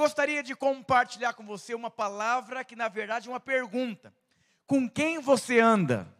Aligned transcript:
Eu 0.00 0.04
gostaria 0.04 0.42
de 0.42 0.56
compartilhar 0.56 1.34
com 1.34 1.44
você 1.44 1.74
uma 1.74 1.90
palavra 1.90 2.64
que, 2.64 2.74
na 2.74 2.88
verdade, 2.88 3.28
é 3.28 3.30
uma 3.30 3.38
pergunta: 3.38 4.10
Com 4.66 4.88
quem 4.88 5.18
você 5.18 5.60
anda? 5.60 6.10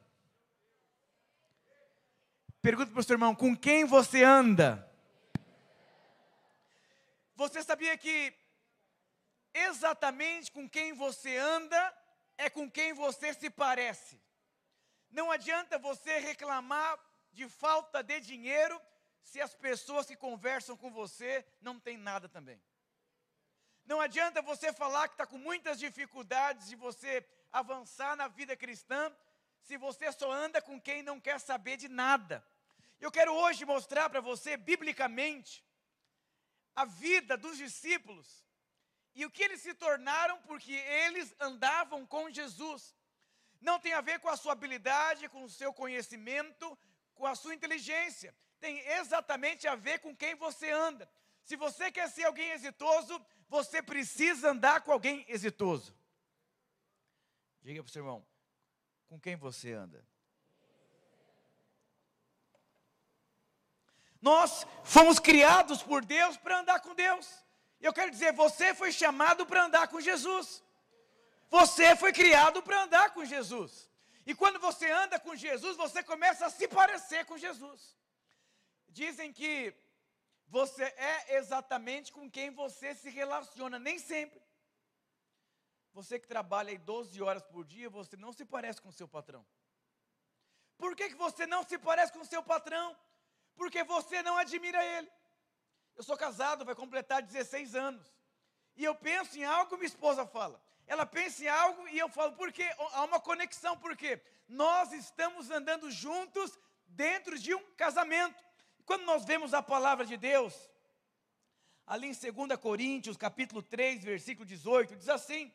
Pergunta 2.60 2.92
para 2.92 3.00
o 3.00 3.02
seu 3.02 3.14
irmão: 3.14 3.34
Com 3.34 3.56
quem 3.56 3.86
você 3.86 4.22
anda? 4.22 4.86
Você 7.34 7.62
sabia 7.62 7.96
que 7.96 8.34
exatamente 9.54 10.52
com 10.52 10.68
quem 10.68 10.92
você 10.92 11.38
anda 11.38 11.96
é 12.36 12.50
com 12.50 12.70
quem 12.70 12.92
você 12.92 13.32
se 13.32 13.48
parece? 13.48 14.20
Não 15.10 15.30
adianta 15.30 15.78
você 15.78 16.18
reclamar 16.18 16.98
de 17.32 17.48
falta 17.48 18.02
de 18.02 18.20
dinheiro 18.20 18.78
se 19.22 19.40
as 19.40 19.54
pessoas 19.54 20.04
que 20.04 20.16
conversam 20.16 20.76
com 20.76 20.90
você 20.90 21.46
não 21.62 21.80
têm 21.80 21.96
nada 21.96 22.28
também. 22.28 22.60
Não 23.91 24.00
adianta 24.00 24.41
você 24.41 24.72
falar 24.72 25.09
que 25.09 25.14
está 25.14 25.27
com 25.27 25.36
muitas 25.36 25.77
dificuldades 25.77 26.69
de 26.69 26.77
você 26.77 27.27
avançar 27.51 28.14
na 28.14 28.28
vida 28.28 28.56
cristã 28.56 29.12
se 29.62 29.77
você 29.77 30.12
só 30.12 30.30
anda 30.30 30.62
com 30.62 30.80
quem 30.80 31.02
não 31.02 31.19
quer 31.19 31.41
saber 31.41 31.77
de 31.77 31.88
nada. 31.88 32.37
Eu 33.00 33.11
quero 33.11 33.33
hoje 33.34 33.64
mostrar 33.64 34.09
para 34.09 34.20
você, 34.20 34.56
biblicamente, 34.56 35.64
a 36.77 36.84
vida 36.84 37.37
dos 37.37 37.56
discípulos 37.59 38.28
e 39.12 39.27
o 39.27 39.30
que 39.30 39.42
eles 39.42 39.61
se 39.61 39.74
tornaram 39.74 40.41
porque 40.42 40.72
eles 40.72 41.34
andavam 41.41 42.06
com 42.06 42.30
Jesus. 42.30 42.95
Não 43.61 43.80
tem 43.80 43.92
a 43.92 44.00
ver 44.00 44.20
com 44.20 44.28
a 44.28 44.36
sua 44.36 44.52
habilidade, 44.52 45.28
com 45.28 45.42
o 45.42 45.50
seu 45.50 45.72
conhecimento, 45.75 46.78
com 47.12 47.27
a 47.27 47.34
sua 47.34 47.56
inteligência. 47.56 48.33
Tem 48.61 48.78
exatamente 49.00 49.66
a 49.66 49.75
ver 49.75 49.98
com 49.98 50.14
quem 50.14 50.36
você 50.36 50.70
anda. 50.70 51.11
Se 51.42 51.56
você 51.56 51.91
quer 51.91 52.09
ser 52.09 52.22
alguém 52.22 52.50
exitoso, 52.52 53.20
você 53.50 53.82
precisa 53.82 54.52
andar 54.52 54.82
com 54.82 54.92
alguém 54.92 55.27
exitoso. 55.28 55.92
Diga 57.61 57.83
para 57.83 57.91
o 57.91 57.92
seu 57.92 58.02
irmão, 58.02 58.25
com 59.08 59.19
quem 59.19 59.34
você 59.34 59.72
anda? 59.72 60.06
Nós 64.22 64.64
fomos 64.84 65.19
criados 65.19 65.83
por 65.83 66.05
Deus 66.05 66.36
para 66.36 66.60
andar 66.60 66.80
com 66.80 66.94
Deus. 66.94 67.28
Eu 67.80 67.92
quero 67.92 68.10
dizer, 68.12 68.33
você 68.33 68.72
foi 68.72 68.92
chamado 68.92 69.44
para 69.44 69.64
andar 69.64 69.88
com 69.88 70.00
Jesus. 70.00 70.62
Você 71.48 71.97
foi 71.97 72.12
criado 72.12 72.62
para 72.62 72.84
andar 72.84 73.12
com 73.12 73.25
Jesus. 73.25 73.91
E 74.25 74.32
quando 74.32 74.60
você 74.60 74.88
anda 74.88 75.19
com 75.19 75.34
Jesus, 75.34 75.77
você 75.77 76.05
começa 76.05 76.47
a 76.47 76.50
se 76.50 76.69
parecer 76.69 77.25
com 77.25 77.36
Jesus. 77.36 77.97
Dizem 78.88 79.32
que 79.32 79.75
você 80.51 80.83
é 80.83 81.37
exatamente 81.37 82.11
com 82.11 82.29
quem 82.29 82.51
você 82.51 82.93
se 82.93 83.09
relaciona, 83.09 83.79
nem 83.79 84.01
sempre. 84.01 84.43
Você 85.93 86.19
que 86.19 86.27
trabalha 86.27 86.70
aí 86.70 86.79
12 86.79 87.23
horas 87.23 87.45
por 87.45 87.65
dia, 87.65 87.89
você 87.89 88.17
não 88.17 88.33
se 88.33 88.45
parece 88.45 88.83
com 88.83 88.89
o 88.89 88.93
seu 88.93 89.06
patrão. 89.06 89.47
Por 90.77 90.97
que, 90.97 91.11
que 91.11 91.15
você 91.15 91.47
não 91.47 91.62
se 91.62 91.78
parece 91.78 92.12
com 92.12 92.19
o 92.19 92.27
seu 92.27 92.43
patrão? 92.43 92.97
Porque 93.55 93.84
você 93.84 94.25
não 94.25 94.37
admira 94.37 94.84
ele. 94.84 95.09
Eu 95.95 96.03
sou 96.03 96.17
casado, 96.17 96.65
vai 96.65 96.75
completar 96.75 97.23
16 97.23 97.77
anos. 97.77 98.12
E 98.75 98.84
eu 98.84 98.95
penso 98.95 99.39
em 99.39 99.45
algo, 99.45 99.77
minha 99.77 99.87
esposa 99.87 100.27
fala. 100.27 100.61
Ela 100.84 101.06
pensa 101.06 101.45
em 101.45 101.48
algo 101.48 101.87
e 101.89 101.98
eu 101.98 102.09
falo, 102.09 102.33
porque 102.33 102.65
há 102.93 103.05
uma 103.05 103.21
conexão, 103.21 103.78
porque 103.78 104.21
nós 104.48 104.93
estamos 104.93 105.48
andando 105.48 105.89
juntos 105.93 106.59
dentro 106.89 107.39
de 107.39 107.55
um 107.55 107.65
casamento. 107.75 108.50
Quando 108.91 109.05
nós 109.05 109.24
vemos 109.24 109.55
a 109.55 109.62
palavra 109.62 110.05
de 110.05 110.16
Deus, 110.16 110.69
ali 111.86 112.08
em 112.08 112.33
2 112.33 112.58
Coríntios, 112.58 113.16
capítulo 113.16 113.62
3, 113.62 114.02
versículo 114.02 114.44
18, 114.44 114.97
diz 114.97 115.08
assim: 115.08 115.55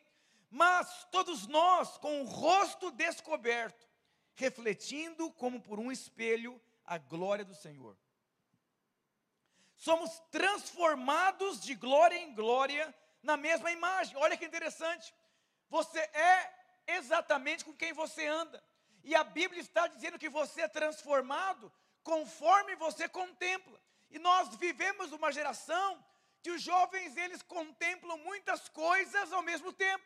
Mas 0.50 1.06
todos 1.10 1.46
nós, 1.46 1.98
com 1.98 2.22
o 2.22 2.24
rosto 2.24 2.90
descoberto, 2.90 3.86
refletindo 4.36 5.30
como 5.32 5.60
por 5.60 5.78
um 5.78 5.92
espelho 5.92 6.58
a 6.82 6.96
glória 6.96 7.44
do 7.44 7.54
Senhor, 7.54 7.94
somos 9.76 10.18
transformados 10.30 11.60
de 11.60 11.74
glória 11.74 12.16
em 12.16 12.34
glória 12.34 12.94
na 13.22 13.36
mesma 13.36 13.70
imagem. 13.70 14.16
Olha 14.16 14.38
que 14.38 14.46
interessante. 14.46 15.14
Você 15.68 15.98
é 15.98 16.54
exatamente 16.86 17.66
com 17.66 17.74
quem 17.74 17.92
você 17.92 18.26
anda. 18.26 18.64
E 19.04 19.14
a 19.14 19.22
Bíblia 19.22 19.60
está 19.60 19.86
dizendo 19.88 20.18
que 20.18 20.30
você 20.30 20.62
é 20.62 20.68
transformado 20.68 21.70
conforme 22.06 22.76
você 22.76 23.08
contempla. 23.08 23.78
E 24.14 24.18
nós 24.20 24.54
vivemos 24.64 25.10
uma 25.10 25.32
geração 25.32 25.88
que 26.40 26.52
os 26.52 26.62
jovens 26.62 27.16
eles 27.16 27.42
contemplam 27.42 28.16
muitas 28.18 28.68
coisas 28.68 29.32
ao 29.32 29.42
mesmo 29.42 29.72
tempo. 29.72 30.04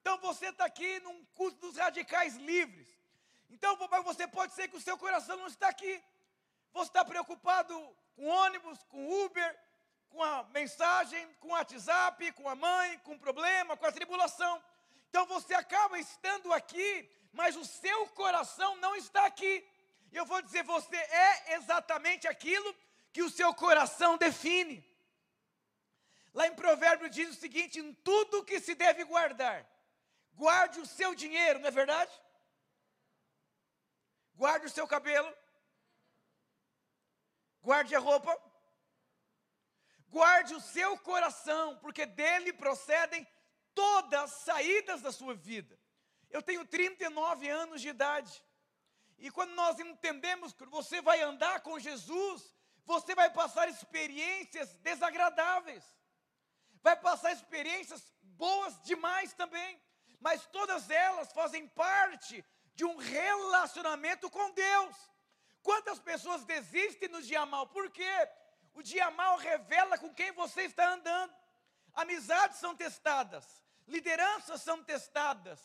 Então 0.00 0.18
você 0.18 0.48
está 0.48 0.66
aqui 0.66 1.00
num 1.00 1.24
curso 1.38 1.56
dos 1.64 1.78
radicais 1.78 2.36
livres. 2.36 2.88
Então 3.48 3.74
você 4.10 4.28
pode 4.28 4.52
ser 4.52 4.68
que 4.68 4.76
o 4.76 4.84
seu 4.88 4.98
coração 4.98 5.38
não 5.38 5.46
está 5.46 5.68
aqui. 5.68 5.94
Você 6.74 6.90
está 6.90 7.02
preocupado 7.06 7.74
com 8.14 8.26
ônibus, 8.26 8.82
com 8.90 9.00
Uber, 9.24 9.50
com 10.10 10.22
a 10.22 10.44
mensagem, 10.58 11.26
com 11.40 11.48
o 11.48 11.52
WhatsApp, 11.52 12.32
com 12.32 12.50
a 12.50 12.54
mãe, 12.54 12.98
com 12.98 13.14
o 13.14 13.18
problema, 13.18 13.78
com 13.78 13.86
a 13.86 13.92
tribulação. 13.92 14.62
Então 15.08 15.24
você 15.24 15.54
acaba 15.54 15.98
estando 15.98 16.52
aqui, 16.52 17.10
mas 17.32 17.56
o 17.56 17.64
seu 17.64 18.06
coração 18.08 18.76
não 18.76 18.94
está 18.94 19.24
aqui. 19.24 19.66
E 20.12 20.16
eu 20.16 20.26
vou 20.26 20.42
dizer, 20.42 20.64
você 20.64 20.96
é 20.96 21.54
exatamente 21.54 22.26
aquilo 22.26 22.74
que 23.12 23.22
o 23.22 23.30
seu 23.30 23.54
coração 23.54 24.16
define. 24.16 24.84
Lá 26.32 26.46
em 26.46 26.54
Provérbio 26.54 27.08
diz 27.08 27.30
o 27.30 27.40
seguinte: 27.40 27.80
em 27.80 27.92
tudo 27.94 28.44
que 28.44 28.60
se 28.60 28.74
deve 28.74 29.04
guardar, 29.04 29.66
guarde 30.34 30.80
o 30.80 30.86
seu 30.86 31.14
dinheiro, 31.14 31.58
não 31.58 31.68
é 31.68 31.70
verdade? 31.70 32.12
Guarde 34.34 34.66
o 34.66 34.70
seu 34.70 34.86
cabelo, 34.86 35.32
guarde 37.62 37.94
a 37.94 37.98
roupa, 37.98 38.36
guarde 40.08 40.54
o 40.54 40.60
seu 40.60 40.96
coração, 40.98 41.76
porque 41.78 42.06
dele 42.06 42.52
procedem 42.52 43.26
todas 43.74 44.22
as 44.22 44.30
saídas 44.42 45.02
da 45.02 45.12
sua 45.12 45.34
vida. 45.34 45.78
Eu 46.30 46.42
tenho 46.42 46.64
39 46.64 47.48
anos 47.48 47.80
de 47.80 47.88
idade. 47.88 48.42
E 49.20 49.30
quando 49.30 49.52
nós 49.52 49.78
entendemos 49.78 50.54
que 50.54 50.64
você 50.64 51.02
vai 51.02 51.20
andar 51.20 51.60
com 51.60 51.78
Jesus, 51.78 52.54
você 52.86 53.14
vai 53.14 53.30
passar 53.30 53.68
experiências 53.68 54.74
desagradáveis, 54.78 55.84
vai 56.82 56.96
passar 56.96 57.30
experiências 57.30 58.02
boas 58.22 58.80
demais 58.82 59.34
também, 59.34 59.80
mas 60.18 60.46
todas 60.46 60.88
elas 60.88 61.30
fazem 61.32 61.68
parte 61.68 62.42
de 62.74 62.84
um 62.84 62.96
relacionamento 62.96 64.30
com 64.30 64.52
Deus. 64.52 64.96
Quantas 65.62 65.98
pessoas 65.98 66.44
desistem 66.46 67.10
no 67.10 67.20
dia 67.20 67.44
mal? 67.44 67.66
Por 67.66 67.90
quê? 67.90 68.28
O 68.72 68.82
dia 68.82 69.10
mal 69.10 69.36
revela 69.36 69.98
com 69.98 70.14
quem 70.14 70.32
você 70.32 70.62
está 70.62 70.94
andando. 70.94 71.34
Amizades 71.92 72.58
são 72.58 72.74
testadas, 72.74 73.44
lideranças 73.86 74.62
são 74.62 74.82
testadas, 74.82 75.60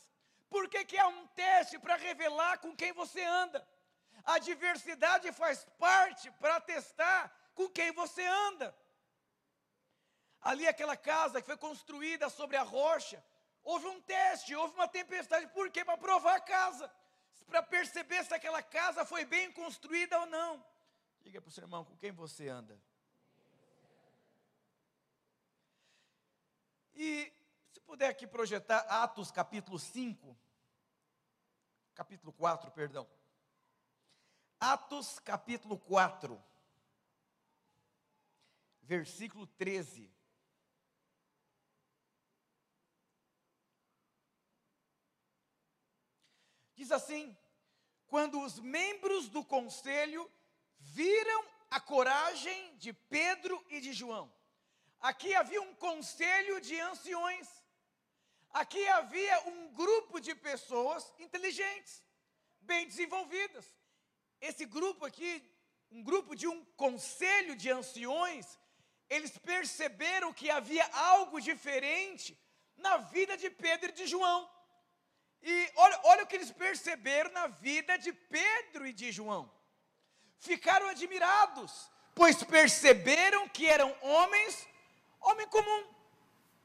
por 0.50 0.70
que, 0.70 0.86
que 0.86 0.98
é 0.98 1.06
um 1.06 1.28
teste 1.28 1.78
para 1.80 1.96
revelar 1.96 2.60
com 2.60 2.76
quem 2.76 2.92
você 2.94 3.24
anda? 3.24 3.68
A 4.24 4.40
diversidade 4.40 5.32
faz 5.32 5.66
parte 5.78 6.32
para 6.32 6.60
testar 6.60 7.32
com 7.54 7.70
quem 7.70 7.92
você 7.92 8.26
anda. 8.26 8.76
Ali, 10.42 10.68
aquela 10.68 10.96
casa 10.96 11.42
que 11.42 11.48
foi 11.48 11.58
construída 11.58 12.30
sobre 12.30 12.56
a 12.56 12.64
rocha, 12.64 13.24
houve 13.64 13.88
um 13.88 14.00
teste, 14.02 14.56
houve 14.56 14.74
uma 14.76 14.88
tempestade. 14.88 15.48
Por 15.48 15.72
quê? 15.72 15.84
Para 15.84 15.98
provar 15.98 16.36
a 16.36 16.40
casa, 16.40 16.92
para 17.48 17.64
perceber 17.64 18.24
se 18.24 18.34
aquela 18.34 18.62
casa 18.62 19.06
foi 19.06 19.26
bem 19.26 19.52
construída 19.52 20.20
ou 20.20 20.26
não. 20.28 20.64
Diga 21.22 21.42
para 21.42 21.50
o 21.50 21.52
seu 21.52 21.64
irmão 21.64 21.84
com 21.84 21.98
quem 21.98 22.12
você 22.12 22.48
anda. 22.48 22.80
E 26.96 27.35
puder 27.86 28.10
aqui 28.10 28.28
projetar 28.28 28.80
Atos 28.90 29.32
capítulo 29.32 29.80
5, 29.80 30.38
capítulo 31.94 32.34
4, 32.34 32.72
perdão. 32.72 33.08
Atos 34.60 35.20
capítulo 35.20 35.78
4, 35.78 36.44
versículo 38.82 39.46
13. 39.48 40.12
Diz 46.76 46.92
assim: 46.92 47.38
quando 48.08 48.42
os 48.42 48.60
membros 48.60 49.30
do 49.30 49.44
conselho 49.44 50.30
viram 50.80 51.46
a 51.70 51.80
coragem 51.80 52.76
de 52.78 52.92
Pedro 52.94 53.64
e 53.70 53.80
de 53.80 53.94
João, 53.94 54.32
Aqui 55.06 55.36
havia 55.36 55.62
um 55.62 55.76
conselho 55.76 56.60
de 56.60 56.80
anciões. 56.80 57.48
Aqui 58.62 58.88
havia 58.88 59.38
um 59.50 59.74
grupo 59.74 60.18
de 60.26 60.34
pessoas 60.34 61.14
inteligentes, 61.20 62.02
bem 62.62 62.88
desenvolvidas. 62.88 63.66
Esse 64.40 64.66
grupo 64.66 65.04
aqui, 65.04 65.32
um 65.92 66.02
grupo 66.02 66.34
de 66.42 66.48
um 66.48 66.64
conselho 66.84 67.54
de 67.58 67.70
anciões, 67.70 68.46
eles 69.10 69.38
perceberam 69.38 70.32
que 70.32 70.50
havia 70.50 70.86
algo 70.94 71.42
diferente 71.42 72.30
na 72.78 72.96
vida 73.16 73.36
de 73.36 73.50
Pedro 73.50 73.90
e 73.90 73.98
de 74.00 74.08
João. 74.08 74.50
E 75.44 75.72
olha, 75.76 76.00
olha 76.06 76.24
o 76.24 76.28
que 76.28 76.38
eles 76.38 76.52
perceberam 76.52 77.32
na 77.32 77.48
vida 77.48 77.98
de 77.98 78.14
Pedro 78.14 78.88
e 78.88 78.94
de 78.94 79.12
João. 79.12 79.52
Ficaram 80.40 80.88
admirados, 80.88 81.92
pois 82.14 82.42
perceberam 82.42 83.50
que 83.50 83.68
eram 83.68 83.94
homens, 84.02 84.66
homem 85.20 85.48
comum, 85.48 85.84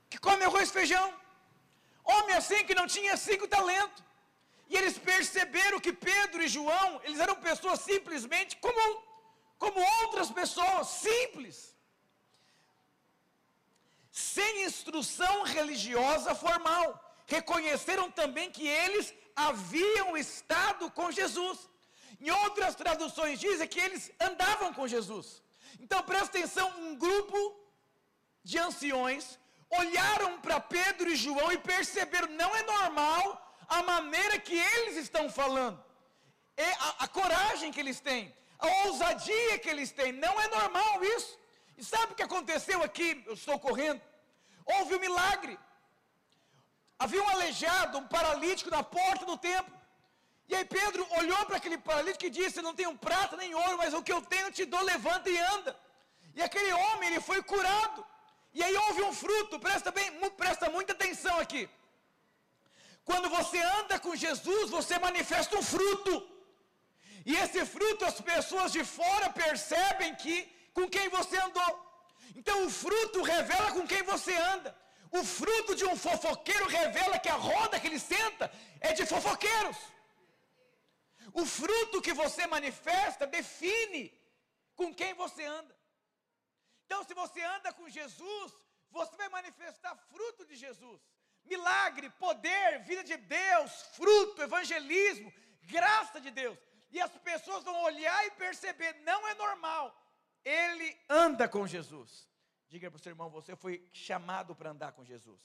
que 0.08 0.18
come 0.18 0.44
arroz 0.44 0.68
e 0.68 0.72
feijão, 0.72 1.20
homem 2.12 2.36
assim 2.40 2.64
que 2.68 2.78
não 2.80 2.86
tinha 2.94 3.16
cinco 3.16 3.46
talentos. 3.56 4.02
E 4.70 4.76
eles 4.78 4.96
perceberam 5.10 5.80
que 5.84 5.92
Pedro 5.92 6.42
e 6.42 6.52
João, 6.56 6.88
eles 7.04 7.20
eram 7.26 7.36
pessoas 7.48 7.80
simplesmente 7.80 8.56
comum, 8.66 8.92
como 9.58 9.80
outras 10.00 10.30
pessoas, 10.40 10.86
simples. 11.06 11.56
Sem 14.10 14.64
instrução 14.68 15.34
religiosa 15.56 16.34
formal 16.34 16.86
reconheceram 17.26 18.06
também 18.20 18.48
que 18.56 18.66
eles 18.66 19.12
haviam 19.34 20.16
estado 20.16 20.90
com 20.98 21.10
Jesus. 21.10 21.58
Em 22.20 22.30
outras 22.30 22.74
traduções 22.74 23.40
dizem 23.40 23.66
que 23.66 23.80
eles 23.80 24.10
andavam 24.20 24.72
com 24.74 24.86
Jesus. 24.86 25.42
Então 25.80 26.02
presta 26.02 26.38
atenção, 26.38 26.68
um 26.80 26.94
grupo 26.96 27.38
de 28.42 28.58
anciões 28.58 29.38
olharam 29.70 30.40
para 30.40 30.58
Pedro 30.60 31.08
e 31.10 31.16
João 31.16 31.52
e 31.52 31.58
perceberam, 31.58 32.28
não 32.28 32.54
é 32.56 32.62
normal 32.62 33.24
a 33.68 33.82
maneira 33.82 34.38
que 34.38 34.56
eles 34.58 34.96
estão 34.96 35.30
falando. 35.30 35.82
A, 36.78 37.04
a 37.04 37.08
coragem 37.08 37.72
que 37.72 37.80
eles 37.80 38.00
têm, 38.00 38.34
a 38.58 38.66
ousadia 38.84 39.58
que 39.58 39.68
eles 39.68 39.90
têm, 39.92 40.12
não 40.12 40.38
é 40.40 40.48
normal 40.48 41.04
isso. 41.16 41.38
E 41.78 41.84
sabe 41.84 42.12
o 42.12 42.16
que 42.16 42.22
aconteceu 42.22 42.82
aqui? 42.82 43.22
Eu 43.26 43.34
estou 43.34 43.58
correndo. 43.58 44.00
Houve 44.66 44.96
um 44.96 45.00
milagre. 45.00 45.58
Havia 46.98 47.22
um 47.22 47.30
aleijado, 47.30 47.96
um 47.96 48.06
paralítico 48.06 48.70
na 48.70 48.82
porta 48.82 49.24
do 49.24 49.38
templo. 49.38 49.74
E 50.46 50.54
aí 50.54 50.64
Pedro 50.64 51.06
olhou 51.20 51.46
para 51.46 51.56
aquele 51.56 51.78
paralítico 51.78 52.26
e 52.26 52.30
disse: 52.38 52.60
Não 52.60 52.74
tenho 52.74 52.98
prata 52.98 53.36
nem 53.36 53.54
ouro, 53.54 53.78
mas 53.78 53.94
o 53.94 54.02
que 54.02 54.12
eu 54.12 54.20
tenho 54.20 54.50
te 54.50 54.66
dou, 54.66 54.82
levanta 54.82 55.30
e 55.30 55.38
anda. 55.38 55.74
E 56.34 56.42
aquele 56.42 56.72
homem 56.72 57.08
ele 57.08 57.20
foi 57.20 57.42
curado. 57.42 58.04
E 58.52 58.62
aí 58.62 58.76
houve 58.76 59.02
um 59.02 59.12
fruto, 59.12 59.60
presta 59.60 59.90
bem, 59.90 60.10
presta 60.30 60.68
muita 60.70 60.92
atenção 60.92 61.38
aqui. 61.38 61.68
Quando 63.04 63.28
você 63.28 63.58
anda 63.78 63.98
com 63.98 64.14
Jesus, 64.14 64.70
você 64.70 64.98
manifesta 64.98 65.56
um 65.56 65.62
fruto. 65.62 66.14
E 67.24 67.36
esse 67.36 67.64
fruto 67.64 68.04
as 68.04 68.20
pessoas 68.20 68.72
de 68.72 68.82
fora 68.84 69.30
percebem 69.30 70.14
que 70.14 70.36
com 70.72 70.88
quem 70.88 71.08
você 71.08 71.36
andou. 71.38 71.72
Então 72.34 72.66
o 72.66 72.70
fruto 72.70 73.22
revela 73.22 73.72
com 73.72 73.86
quem 73.86 74.02
você 74.02 74.34
anda. 74.34 74.76
O 75.12 75.24
fruto 75.24 75.74
de 75.74 75.84
um 75.84 75.96
fofoqueiro 75.96 76.66
revela 76.68 77.18
que 77.18 77.28
a 77.28 77.34
roda 77.34 77.80
que 77.80 77.86
ele 77.88 77.98
senta 77.98 78.50
é 78.80 78.92
de 78.92 79.04
fofoqueiros. 79.04 79.76
O 81.32 81.44
fruto 81.44 82.02
que 82.02 82.12
você 82.12 82.46
manifesta 82.46 83.26
define 83.26 84.12
com 84.76 84.94
quem 84.94 85.14
você 85.14 85.44
anda. 85.44 85.79
Então, 86.90 87.04
se 87.04 87.14
você 87.14 87.40
anda 87.40 87.72
com 87.72 87.88
Jesus, 87.88 88.52
você 88.90 89.16
vai 89.16 89.28
manifestar 89.28 89.94
fruto 89.94 90.44
de 90.44 90.56
Jesus. 90.56 91.00
Milagre, 91.44 92.10
poder, 92.10 92.80
vida 92.80 93.04
de 93.04 93.16
Deus, 93.16 93.70
fruto, 93.92 94.42
evangelismo, 94.42 95.32
graça 95.62 96.20
de 96.20 96.32
Deus. 96.32 96.58
E 96.90 97.00
as 97.00 97.16
pessoas 97.18 97.62
vão 97.62 97.80
olhar 97.84 98.26
e 98.26 98.32
perceber, 98.32 98.92
não 99.04 99.28
é 99.28 99.34
normal. 99.34 99.84
Ele 100.44 100.98
anda 101.08 101.48
com 101.48 101.64
Jesus. 101.64 102.28
Diga 102.66 102.90
para 102.90 102.98
o 102.98 103.00
seu 103.00 103.10
irmão, 103.10 103.30
você 103.30 103.54
foi 103.54 103.88
chamado 103.92 104.56
para 104.56 104.70
andar 104.70 104.90
com 104.90 105.04
Jesus. 105.04 105.40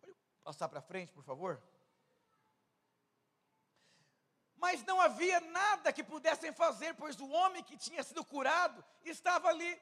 Pode 0.00 0.14
passar 0.42 0.70
para 0.70 0.80
frente, 0.80 1.12
por 1.12 1.24
favor? 1.24 1.62
Mas 4.64 4.82
não 4.84 4.98
havia 5.00 5.40
nada 5.40 5.92
que 5.92 6.02
pudessem 6.02 6.52
fazer, 6.52 6.94
pois 6.94 7.20
o 7.20 7.28
homem 7.38 7.62
que 7.62 7.76
tinha 7.76 8.02
sido 8.02 8.24
curado 8.24 8.82
estava 9.04 9.48
ali. 9.48 9.72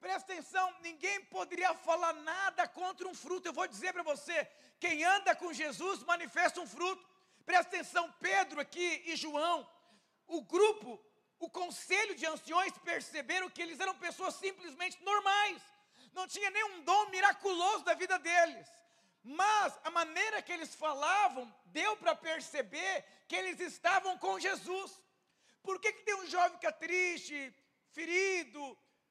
Presta 0.00 0.32
atenção, 0.32 0.66
ninguém 0.80 1.20
poderia 1.36 1.74
falar 1.74 2.14
nada 2.14 2.66
contra 2.66 3.06
um 3.06 3.14
fruto. 3.14 3.46
Eu 3.46 3.52
vou 3.52 3.68
dizer 3.68 3.92
para 3.92 4.02
você: 4.02 4.36
quem 4.78 5.04
anda 5.04 5.34
com 5.34 5.52
Jesus 5.52 6.02
manifesta 6.04 6.58
um 6.60 6.66
fruto. 6.66 7.04
Presta 7.44 7.68
atenção, 7.68 8.04
Pedro 8.18 8.58
aqui 8.60 9.02
e 9.04 9.14
João, 9.14 9.68
o 10.26 10.40
grupo 10.42 10.98
o 11.46 11.48
conselho 11.48 12.14
de 12.14 12.26
anciões 12.26 12.72
perceberam 12.90 13.48
que 13.48 13.62
eles 13.62 13.80
eram 13.80 13.94
pessoas 13.94 14.34
simplesmente 14.34 15.02
normais, 15.02 15.60
não 16.12 16.26
tinha 16.28 16.50
nenhum 16.50 16.82
dom 16.82 17.06
miraculoso 17.06 17.82
da 17.82 17.94
vida 17.94 18.18
deles. 18.18 18.66
Mas 19.22 19.78
a 19.84 19.90
maneira 19.90 20.42
que 20.42 20.52
eles 20.52 20.74
falavam 20.74 21.44
deu 21.66 21.96
para 21.96 22.14
perceber 22.14 22.94
que 23.30 23.36
eles 23.36 23.60
estavam 23.60 24.18
com 24.18 24.40
Jesus. 24.40 24.90
Por 25.62 25.78
que, 25.80 25.92
que 25.92 26.02
tem 26.02 26.16
um 26.16 26.26
jovem 26.26 26.58
que 26.58 26.66
é 26.66 26.72
triste, 26.72 27.54
ferido, 27.92 28.62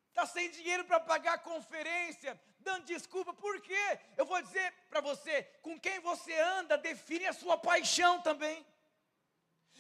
está 0.10 0.26
sem 0.26 0.52
dinheiro 0.52 0.84
para 0.84 1.00
pagar 1.00 1.36
a 1.36 1.46
conferência, 1.52 2.32
dando 2.60 2.84
desculpa? 2.94 3.34
Por 3.34 3.62
quê? 3.62 3.86
Eu 4.18 4.26
vou 4.26 4.42
dizer 4.42 4.74
para 4.90 5.00
você: 5.00 5.36
com 5.62 5.80
quem 5.80 6.02
você 6.02 6.38
anda 6.58 6.78
define 6.78 7.28
a 7.28 7.38
sua 7.42 7.58
paixão 7.58 8.22
também. 8.22 8.58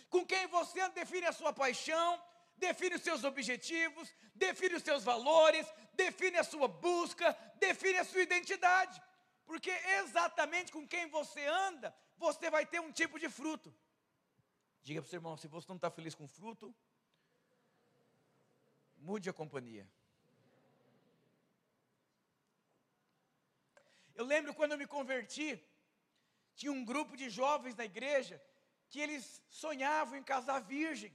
Com 0.09 0.25
quem 0.25 0.47
você 0.47 0.80
anda 0.80 0.95
define 1.01 1.25
a 1.25 1.33
sua 1.33 1.51
paixão, 1.51 2.09
define 2.56 2.95
os 2.95 3.01
seus 3.01 3.25
objetivos, 3.25 4.07
define 4.33 4.75
os 4.75 4.83
seus 4.83 5.03
valores, 5.03 5.68
define 5.95 6.38
a 6.38 6.45
sua 6.45 6.69
busca, 6.69 7.38
define 7.57 7.97
a 8.00 8.06
sua 8.06 8.21
identidade. 8.21 9.01
Porque 9.45 9.74
exatamente 10.01 10.71
com 10.71 10.88
quem 10.88 11.07
você 11.07 11.45
anda, 11.45 11.94
você 12.18 12.50
vai 12.50 12.65
ter 12.65 12.80
um 12.80 12.94
tipo 12.94 13.19
de 13.19 13.27
fruto. 13.27 13.69
Diga 14.89 15.01
para 15.01 15.07
o 15.07 15.09
seu 15.09 15.18
irmão: 15.18 15.38
se 15.38 15.47
você 15.47 15.68
não 15.69 15.75
está 15.75 15.89
feliz 15.91 16.15
com 16.19 16.27
fruto, 16.27 16.74
mude 18.97 19.30
a 19.30 19.33
companhia. 19.41 19.86
Eu 24.15 24.25
lembro 24.25 24.53
quando 24.53 24.71
eu 24.74 24.80
me 24.83 24.88
converti, 24.88 25.50
tinha 26.56 26.71
um 26.71 26.83
grupo 26.83 27.15
de 27.15 27.30
jovens 27.30 27.75
na 27.75 27.86
igreja 27.86 28.41
que 28.89 29.00
eles 29.00 29.25
sonhavam 29.50 30.18
em 30.18 30.24
casar 30.24 30.59
virgem 30.59 31.13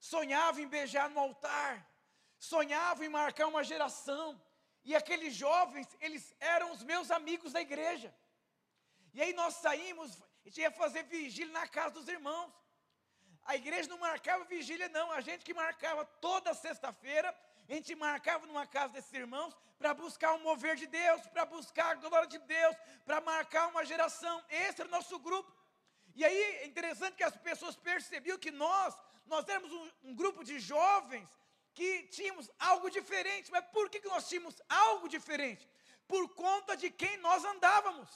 sonhava 0.00 0.60
em 0.60 0.66
beijar 0.66 1.08
no 1.10 1.20
altar, 1.20 1.86
sonhava 2.38 3.04
em 3.04 3.08
marcar 3.08 3.46
uma 3.46 3.62
geração. 3.62 4.40
E 4.82 4.96
aqueles 4.96 5.34
jovens, 5.34 5.86
eles 6.00 6.34
eram 6.40 6.72
os 6.72 6.82
meus 6.82 7.10
amigos 7.10 7.52
da 7.52 7.60
igreja. 7.60 8.14
E 9.12 9.20
aí 9.20 9.32
nós 9.34 9.54
saímos, 9.56 10.22
a 10.22 10.48
gente 10.48 10.60
ia 10.60 10.70
fazer 10.70 11.02
vigília 11.04 11.52
na 11.52 11.68
casa 11.68 11.94
dos 11.98 12.08
irmãos. 12.08 12.59
A 13.44 13.56
igreja 13.56 13.88
não 13.88 13.98
marcava 13.98 14.44
vigília, 14.44 14.88
não. 14.88 15.10
A 15.10 15.20
gente 15.20 15.44
que 15.44 15.54
marcava 15.54 16.04
toda 16.04 16.54
sexta-feira, 16.54 17.34
a 17.68 17.72
gente 17.72 17.94
marcava 17.94 18.46
numa 18.46 18.66
casa 18.66 18.92
desses 18.92 19.12
irmãos 19.12 19.56
para 19.78 19.94
buscar 19.94 20.32
o 20.32 20.36
um 20.36 20.42
mover 20.42 20.76
de 20.76 20.86
Deus, 20.86 21.26
para 21.28 21.44
buscar 21.46 21.90
a 21.92 21.94
glória 21.94 22.28
de 22.28 22.38
Deus, 22.38 22.76
para 23.04 23.20
marcar 23.20 23.68
uma 23.68 23.84
geração. 23.84 24.42
Esse 24.48 24.80
era 24.80 24.88
o 24.88 24.90
nosso 24.90 25.18
grupo. 25.18 25.50
E 26.14 26.24
aí 26.24 26.42
é 26.62 26.66
interessante 26.66 27.16
que 27.16 27.24
as 27.24 27.36
pessoas 27.36 27.76
percebiam 27.76 28.38
que 28.38 28.50
nós 28.50 28.94
nós 29.26 29.48
éramos 29.48 29.72
um, 29.72 29.90
um 30.10 30.14
grupo 30.14 30.42
de 30.42 30.58
jovens 30.58 31.28
que 31.72 32.02
tínhamos 32.08 32.50
algo 32.58 32.90
diferente. 32.90 33.50
Mas 33.50 33.64
por 33.66 33.88
que, 33.88 34.00
que 34.00 34.08
nós 34.08 34.28
tínhamos 34.28 34.60
algo 34.68 35.08
diferente? 35.08 35.68
Por 36.08 36.28
conta 36.34 36.76
de 36.76 36.90
quem 36.90 37.16
nós 37.18 37.44
andávamos. 37.44 38.08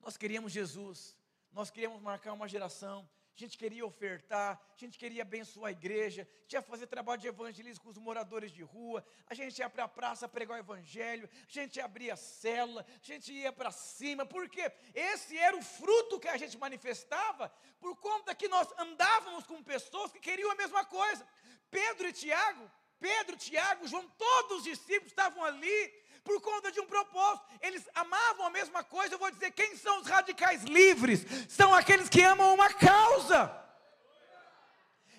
Nós 0.00 0.16
queríamos 0.16 0.52
Jesus, 0.52 1.16
nós 1.52 1.70
queríamos 1.70 2.02
marcar 2.02 2.32
uma 2.32 2.48
geração, 2.48 3.08
a 3.36 3.38
gente 3.46 3.58
queria 3.58 3.84
ofertar, 3.84 4.58
a 4.74 4.78
gente 4.78 4.98
queria 4.98 5.22
abençoar 5.22 5.68
a 5.68 5.72
igreja, 5.72 6.22
a 6.22 6.42
gente 6.42 6.52
ia 6.54 6.62
fazer 6.62 6.86
trabalho 6.86 7.20
de 7.20 7.28
evangelismo 7.28 7.84
com 7.84 7.90
os 7.90 7.98
moradores 7.98 8.50
de 8.50 8.62
rua, 8.62 9.04
a 9.26 9.34
gente 9.34 9.58
ia 9.58 9.68
para 9.68 9.84
a 9.84 9.88
praça 9.88 10.26
pregar 10.26 10.56
o 10.56 10.60
evangelho, 10.60 11.28
a 11.48 11.52
gente 11.52 11.80
abria 11.80 12.14
a 12.14 12.16
célula, 12.16 12.86
a 12.88 13.06
gente 13.06 13.32
ia 13.32 13.52
para 13.52 13.70
cima, 13.70 14.24
porque 14.24 14.72
esse 14.94 15.36
era 15.36 15.56
o 15.56 15.62
fruto 15.62 16.18
que 16.18 16.28
a 16.28 16.36
gente 16.36 16.56
manifestava, 16.56 17.52
por 17.78 17.96
conta 17.96 18.34
que 18.34 18.48
nós 18.48 18.66
andávamos 18.78 19.44
com 19.44 19.62
pessoas 19.62 20.10
que 20.10 20.18
queriam 20.18 20.50
a 20.50 20.54
mesma 20.54 20.84
coisa. 20.84 21.26
Pedro 21.70 22.08
e 22.08 22.12
Tiago, 22.12 22.70
Pedro, 22.98 23.36
Tiago, 23.36 23.86
João, 23.86 24.08
todos 24.16 24.58
os 24.58 24.64
discípulos 24.64 25.12
estavam 25.12 25.44
ali 25.44 26.05
por 26.26 26.40
conta 26.40 26.72
de 26.72 26.80
um 26.80 26.86
propósito. 26.86 27.46
Eles 27.60 27.88
amavam 27.94 28.46
a 28.46 28.50
mesma 28.50 28.82
coisa. 28.82 29.14
Eu 29.14 29.18
vou 29.18 29.30
dizer: 29.30 29.52
quem 29.52 29.76
são 29.76 30.00
os 30.00 30.08
radicais 30.08 30.64
livres? 30.64 31.20
São 31.48 31.72
aqueles 31.72 32.08
que 32.08 32.22
amam 32.22 32.52
uma 32.52 32.70
causa. 32.74 33.40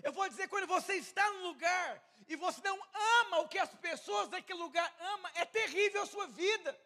Eu 0.03 0.11
vou 0.11 0.27
dizer: 0.27 0.47
quando 0.49 0.67
você 0.67 0.93
está 0.95 1.25
num 1.33 1.43
lugar 1.47 2.03
e 2.27 2.35
você 2.35 2.61
não 2.61 2.79
ama 3.21 3.39
o 3.39 3.47
que 3.47 3.57
as 3.57 3.73
pessoas 3.75 4.27
daquele 4.27 4.59
lugar 4.59 4.87
amam, 5.13 5.31
é 5.35 5.45
terrível 5.45 6.01
a 6.03 6.05
sua 6.05 6.27
vida. 6.27 6.77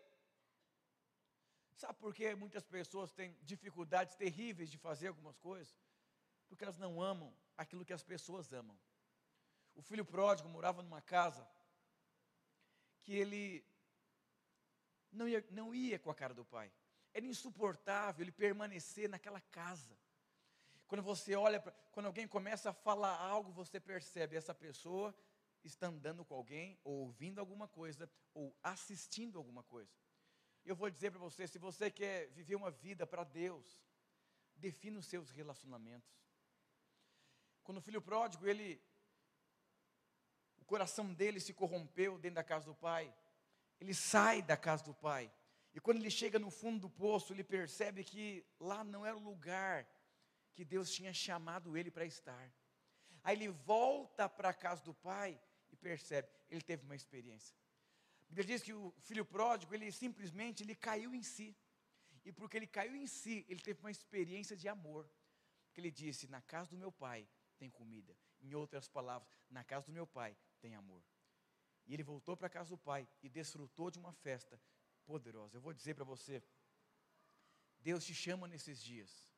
Sabe 1.76 1.96
por 2.00 2.14
que 2.14 2.36
muitas 2.36 2.64
pessoas 2.64 3.12
têm 3.12 3.36
dificuldades 3.42 4.16
terríveis 4.16 4.70
de 4.70 4.78
fazer 4.78 5.08
algumas 5.08 5.38
coisas? 5.40 5.76
Porque 6.48 6.64
elas 6.64 6.78
não 6.78 7.02
amam 7.02 7.34
aquilo 7.58 7.84
que 7.84 7.94
as 8.00 8.04
pessoas 8.04 8.54
amam. 8.54 8.78
O 9.74 9.82
filho 9.82 10.06
pródigo 10.06 10.48
morava 10.48 10.84
numa 10.84 11.02
casa 11.02 11.48
que 13.02 13.16
ele 13.16 13.66
não 15.12 15.28
ia, 15.28 15.46
não 15.52 15.74
ia 15.74 16.00
com 16.00 16.10
a 16.10 16.16
cara 16.16 16.34
do 16.34 16.46
pai. 16.46 16.72
Era 17.14 17.26
insuportável 17.26 18.24
ele 18.24 18.32
permanecer 18.32 19.10
naquela 19.10 19.42
casa. 19.42 19.98
Quando 20.88 21.04
você 21.04 21.36
olha, 21.36 21.60
pra, 21.60 21.72
quando 21.92 22.06
alguém 22.06 22.28
começa 22.28 22.70
a 22.70 22.74
falar 22.74 23.18
algo, 23.18 23.52
você 23.52 23.80
percebe 23.80 24.36
essa 24.36 24.54
pessoa 24.54 25.16
está 25.64 25.88
andando 25.88 26.26
com 26.26 26.36
alguém, 26.36 26.80
ou 26.84 27.02
ouvindo 27.02 27.40
alguma 27.40 27.68
coisa, 27.68 28.10
ou 28.34 28.56
assistindo 28.64 29.38
alguma 29.38 29.64
coisa. 29.64 29.92
Eu 30.66 30.76
vou 30.76 30.90
dizer 30.90 31.12
para 31.12 31.20
você, 31.20 31.48
se 31.48 31.58
você 31.58 31.90
quer 31.90 32.30
viver 32.30 32.56
uma 32.56 32.72
vida 32.72 33.06
para 33.06 33.24
Deus, 33.24 33.82
defina 34.56 35.00
os 35.00 35.06
seus 35.06 35.30
relacionamentos. 35.30 36.12
Quando 37.64 37.78
o 37.78 37.82
filho 37.82 38.02
pródigo, 38.02 38.48
ele 38.48 38.82
o 40.58 40.66
coração 40.66 41.14
dele 41.14 41.40
se 41.40 41.54
corrompeu 41.54 42.18
dentro 42.18 42.36
da 42.36 42.44
casa 42.44 42.66
do 42.66 42.76
pai, 42.76 43.14
ele 43.82 43.96
sai 43.96 44.44
da 44.44 44.56
casa 44.56 44.84
do 44.84 44.94
pai. 44.94 45.32
E 45.74 45.80
quando 45.80 45.98
ele 45.98 46.12
chega 46.12 46.38
no 46.38 46.52
fundo 46.52 46.82
do 46.82 46.90
poço, 46.90 47.34
ele 47.34 47.44
percebe 47.44 48.04
que 48.04 48.46
lá 48.60 48.84
não 48.84 49.04
era 49.04 49.18
o 49.18 49.20
lugar 49.32 49.88
que 50.54 50.64
Deus 50.64 50.92
tinha 50.92 51.12
chamado 51.12 51.76
ele 51.76 51.90
para 51.90 52.06
estar. 52.06 52.54
Aí 53.24 53.36
ele 53.36 53.48
volta 53.50 54.30
para 54.30 54.50
a 54.50 54.54
casa 54.54 54.84
do 54.84 54.94
pai 54.94 55.40
e 55.72 55.76
percebe, 55.76 56.28
ele 56.50 56.62
teve 56.62 56.84
uma 56.84 56.96
experiência. 56.96 57.56
A 58.26 58.28
Bíblia 58.30 58.46
diz 58.46 58.62
que 58.62 58.74
o 58.74 58.94
filho 59.00 59.26
pródigo, 59.26 59.74
ele 59.74 59.92
simplesmente 59.92 60.64
ele 60.64 60.76
caiu 60.76 61.16
em 61.16 61.24
si. 61.24 61.58
E 62.24 62.32
porque 62.32 62.58
ele 62.58 62.68
caiu 62.68 62.96
em 62.96 63.08
si, 63.08 63.46
ele 63.50 63.62
teve 63.62 63.80
uma 63.80 63.92
experiência 63.92 64.56
de 64.56 64.68
amor. 64.68 65.10
Que 65.74 65.82
ele 65.82 65.92
disse: 65.92 66.28
"Na 66.28 66.42
casa 66.42 66.70
do 66.70 66.78
meu 66.78 66.92
pai 66.92 67.28
tem 67.58 67.70
comida". 67.70 68.16
Em 68.42 68.54
outras 68.54 68.88
palavras, 68.88 69.28
na 69.50 69.64
casa 69.64 69.88
do 69.88 69.92
meu 69.92 70.06
pai 70.06 70.38
tem 70.60 70.76
amor. 70.76 71.04
E 71.92 71.94
ele 71.94 72.04
voltou 72.04 72.38
para 72.38 72.48
a 72.48 72.50
casa 72.50 72.70
do 72.70 72.78
pai 72.78 73.06
e 73.22 73.28
desfrutou 73.28 73.92
de 73.92 74.00
uma 74.00 74.14
festa 74.14 74.58
poderosa. 75.04 75.58
Eu 75.58 75.62
vou 75.62 75.74
dizer 75.74 75.94
para 75.94 76.06
você, 76.06 76.42
Deus 77.82 78.06
te 78.06 78.14
chama 78.16 78.48
nesses 78.48 78.82
dias 78.82 79.30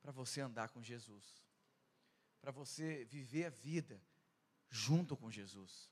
para 0.00 0.10
você 0.10 0.40
andar 0.40 0.70
com 0.70 0.82
Jesus, 0.82 1.44
para 2.40 2.50
você 2.50 3.04
viver 3.04 3.44
a 3.44 3.50
vida 3.50 4.02
junto 4.70 5.14
com 5.14 5.30
Jesus. 5.30 5.90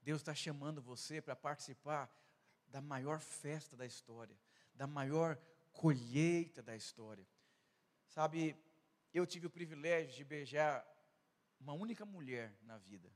Deus 0.00 0.20
está 0.20 0.32
chamando 0.32 0.80
você 0.80 1.20
para 1.20 1.34
participar 1.34 2.08
da 2.68 2.80
maior 2.80 3.18
festa 3.18 3.76
da 3.76 3.84
história, 3.84 4.38
da 4.72 4.86
maior 4.86 5.36
colheita 5.72 6.62
da 6.62 6.76
história. 6.76 7.26
Sabe, 8.06 8.56
eu 9.12 9.26
tive 9.26 9.48
o 9.48 9.50
privilégio 9.50 10.14
de 10.14 10.22
beijar 10.22 10.86
uma 11.58 11.72
única 11.72 12.06
mulher 12.06 12.56
na 12.62 12.78
vida. 12.78 13.12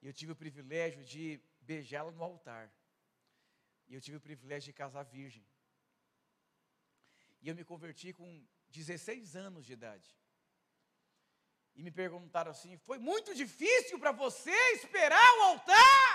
E 0.00 0.06
eu 0.06 0.12
tive 0.12 0.32
o 0.32 0.36
privilégio 0.36 1.04
de 1.04 1.40
beijá-la 1.60 2.10
no 2.12 2.22
altar. 2.22 2.72
E 3.88 3.94
eu 3.94 4.00
tive 4.00 4.16
o 4.16 4.20
privilégio 4.20 4.72
de 4.72 4.72
casar 4.72 5.02
virgem. 5.02 5.44
E 7.40 7.48
eu 7.48 7.54
me 7.54 7.64
converti 7.64 8.12
com 8.12 8.46
16 8.70 9.36
anos 9.36 9.64
de 9.64 9.72
idade 9.72 10.18
e 11.78 11.82
me 11.82 11.92
perguntaram 11.92 12.50
assim: 12.50 12.76
foi 12.76 12.98
muito 12.98 13.32
difícil 13.34 14.00
para 14.00 14.10
você 14.10 14.50
esperar 14.72 15.38
o 15.38 15.42
altar? 15.42 16.08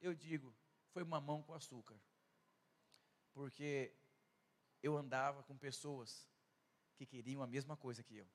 Eu 0.00 0.14
digo: 0.14 0.54
foi 0.92 1.02
mamão 1.02 1.42
com 1.42 1.52
açúcar. 1.52 2.00
Porque 3.32 3.92
eu 4.80 4.96
andava 4.96 5.42
com 5.42 5.58
pessoas 5.58 6.28
que 6.94 7.04
queriam 7.04 7.42
a 7.42 7.46
mesma 7.46 7.76
coisa 7.76 8.04
que 8.04 8.16
eu. 8.16 8.28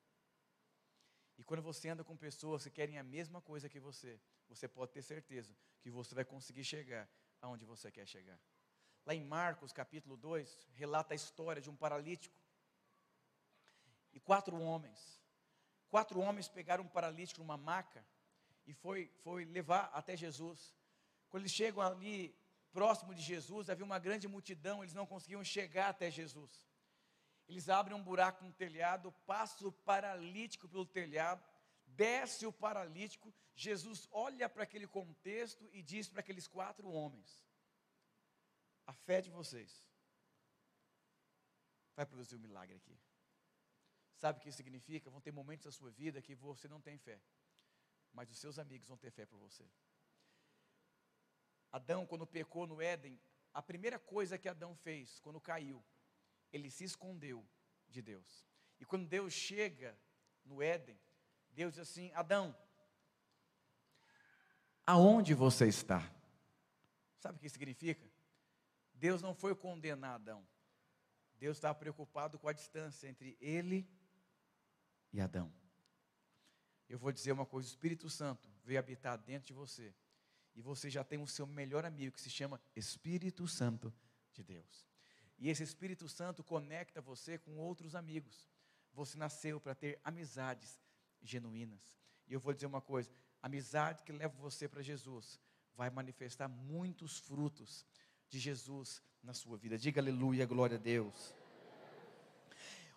E 1.37 1.43
quando 1.43 1.61
você 1.61 1.89
anda 1.89 2.03
com 2.03 2.15
pessoas 2.15 2.63
que 2.63 2.69
querem 2.69 2.97
a 2.97 3.03
mesma 3.03 3.41
coisa 3.41 3.69
que 3.69 3.79
você, 3.79 4.19
você 4.47 4.67
pode 4.67 4.91
ter 4.91 5.01
certeza 5.01 5.55
que 5.81 5.89
você 5.89 6.13
vai 6.13 6.25
conseguir 6.25 6.63
chegar 6.63 7.09
aonde 7.41 7.65
você 7.65 7.91
quer 7.91 8.07
chegar. 8.07 8.39
Lá 9.05 9.15
em 9.15 9.23
Marcos 9.23 9.71
capítulo 9.71 10.15
2, 10.15 10.69
relata 10.73 11.13
a 11.13 11.15
história 11.15 11.61
de 11.61 11.69
um 11.69 11.75
paralítico 11.75 12.35
e 14.13 14.19
quatro 14.19 14.59
homens 14.59 15.21
Quatro 15.91 16.21
homens 16.21 16.47
pegaram 16.47 16.85
um 16.85 16.87
paralítico 16.87 17.41
numa 17.41 17.57
maca 17.57 18.01
e 18.65 18.73
foi, 18.73 19.11
foi 19.23 19.43
levar 19.43 19.91
até 19.93 20.15
Jesus. 20.15 20.73
Quando 21.29 21.41
eles 21.41 21.51
chegam 21.51 21.83
ali 21.83 22.33
próximo 22.71 23.13
de 23.13 23.21
Jesus, 23.21 23.69
havia 23.69 23.83
uma 23.83 23.99
grande 23.99 24.25
multidão, 24.25 24.81
eles 24.81 24.93
não 24.93 25.05
conseguiam 25.05 25.43
chegar 25.43 25.89
até 25.89 26.09
Jesus. 26.09 26.65
Eles 27.51 27.67
abrem 27.67 27.97
um 27.97 28.01
buraco 28.01 28.45
no 28.45 28.53
telhado, 28.53 29.11
passa 29.25 29.67
o 29.67 29.73
paralítico 29.73 30.69
pelo 30.69 30.85
telhado, 30.85 31.43
desce 31.85 32.45
o 32.45 32.53
paralítico. 32.53 33.33
Jesus 33.53 34.07
olha 34.09 34.47
para 34.47 34.63
aquele 34.63 34.87
contexto 34.87 35.69
e 35.73 35.81
diz 35.81 36.07
para 36.07 36.21
aqueles 36.21 36.47
quatro 36.47 36.89
homens: 36.89 37.43
A 38.87 38.93
fé 38.93 39.19
de 39.19 39.29
vocês 39.29 39.85
vai 41.93 42.05
produzir 42.05 42.37
um 42.37 42.39
milagre 42.39 42.77
aqui. 42.77 42.97
Sabe 44.15 44.39
o 44.39 44.41
que 44.41 44.47
isso 44.47 44.55
significa? 44.55 45.09
Vão 45.09 45.19
ter 45.19 45.33
momentos 45.33 45.65
da 45.65 45.73
sua 45.73 45.91
vida 45.91 46.21
que 46.21 46.33
você 46.33 46.69
não 46.69 46.79
tem 46.79 46.97
fé, 46.97 47.21
mas 48.13 48.31
os 48.31 48.37
seus 48.37 48.59
amigos 48.59 48.87
vão 48.87 48.97
ter 48.97 49.11
fé 49.11 49.25
por 49.25 49.37
você. 49.37 49.69
Adão, 51.69 52.07
quando 52.07 52.25
pecou 52.25 52.65
no 52.65 52.81
Éden, 52.81 53.19
a 53.53 53.61
primeira 53.61 53.99
coisa 53.99 54.37
que 54.37 54.47
Adão 54.47 54.73
fez 54.73 55.19
quando 55.19 55.41
caiu, 55.41 55.83
ele 56.51 56.69
se 56.69 56.83
escondeu 56.83 57.45
de 57.87 58.01
Deus. 58.01 58.47
E 58.79 58.85
quando 58.85 59.07
Deus 59.07 59.33
chega 59.33 59.97
no 60.43 60.61
Éden, 60.61 60.99
Deus 61.51 61.73
diz 61.73 61.81
assim: 61.81 62.11
Adão, 62.13 62.55
aonde 64.85 65.33
você 65.33 65.67
está? 65.67 66.01
Sabe 67.19 67.37
o 67.37 67.39
que 67.39 67.49
significa? 67.49 68.09
Deus 68.93 69.21
não 69.21 69.33
foi 69.33 69.55
condenar 69.55 70.15
Adão. 70.15 70.47
Deus 71.35 71.57
estava 71.57 71.75
preocupado 71.75 72.37
com 72.37 72.47
a 72.47 72.53
distância 72.53 73.07
entre 73.07 73.37
ele 73.41 73.89
e 75.11 75.19
Adão. 75.19 75.51
Eu 76.87 76.99
vou 76.99 77.11
dizer 77.11 77.31
uma 77.31 77.45
coisa: 77.45 77.67
o 77.67 77.71
Espírito 77.71 78.09
Santo 78.09 78.49
veio 78.63 78.79
habitar 78.79 79.17
dentro 79.17 79.47
de 79.47 79.53
você. 79.53 79.93
E 80.53 80.61
você 80.61 80.89
já 80.89 81.03
tem 81.03 81.21
o 81.21 81.27
seu 81.27 81.47
melhor 81.47 81.85
amigo 81.85 82.13
que 82.13 82.21
se 82.21 82.29
chama 82.29 82.61
Espírito 82.75 83.47
Santo 83.47 83.93
de 84.33 84.43
Deus. 84.43 84.90
E 85.41 85.49
esse 85.49 85.63
Espírito 85.63 86.07
Santo 86.07 86.43
conecta 86.43 87.01
você 87.01 87.39
com 87.39 87.57
outros 87.57 87.95
amigos. 87.95 88.47
Você 88.93 89.17
nasceu 89.17 89.59
para 89.59 89.73
ter 89.73 89.99
amizades 90.03 90.79
genuínas. 91.19 91.81
E 92.27 92.33
eu 92.33 92.39
vou 92.39 92.53
dizer 92.53 92.67
uma 92.67 92.79
coisa: 92.79 93.09
amizade 93.41 94.03
que 94.03 94.11
leva 94.11 94.35
você 94.37 94.69
para 94.69 94.83
Jesus 94.83 95.39
vai 95.75 95.89
manifestar 95.89 96.47
muitos 96.47 97.17
frutos 97.17 97.83
de 98.29 98.37
Jesus 98.37 99.01
na 99.23 99.33
sua 99.33 99.57
vida. 99.57 99.79
Diga 99.79 99.99
aleluia, 99.99 100.45
glória 100.45 100.77
a 100.77 100.79
Deus. 100.79 101.33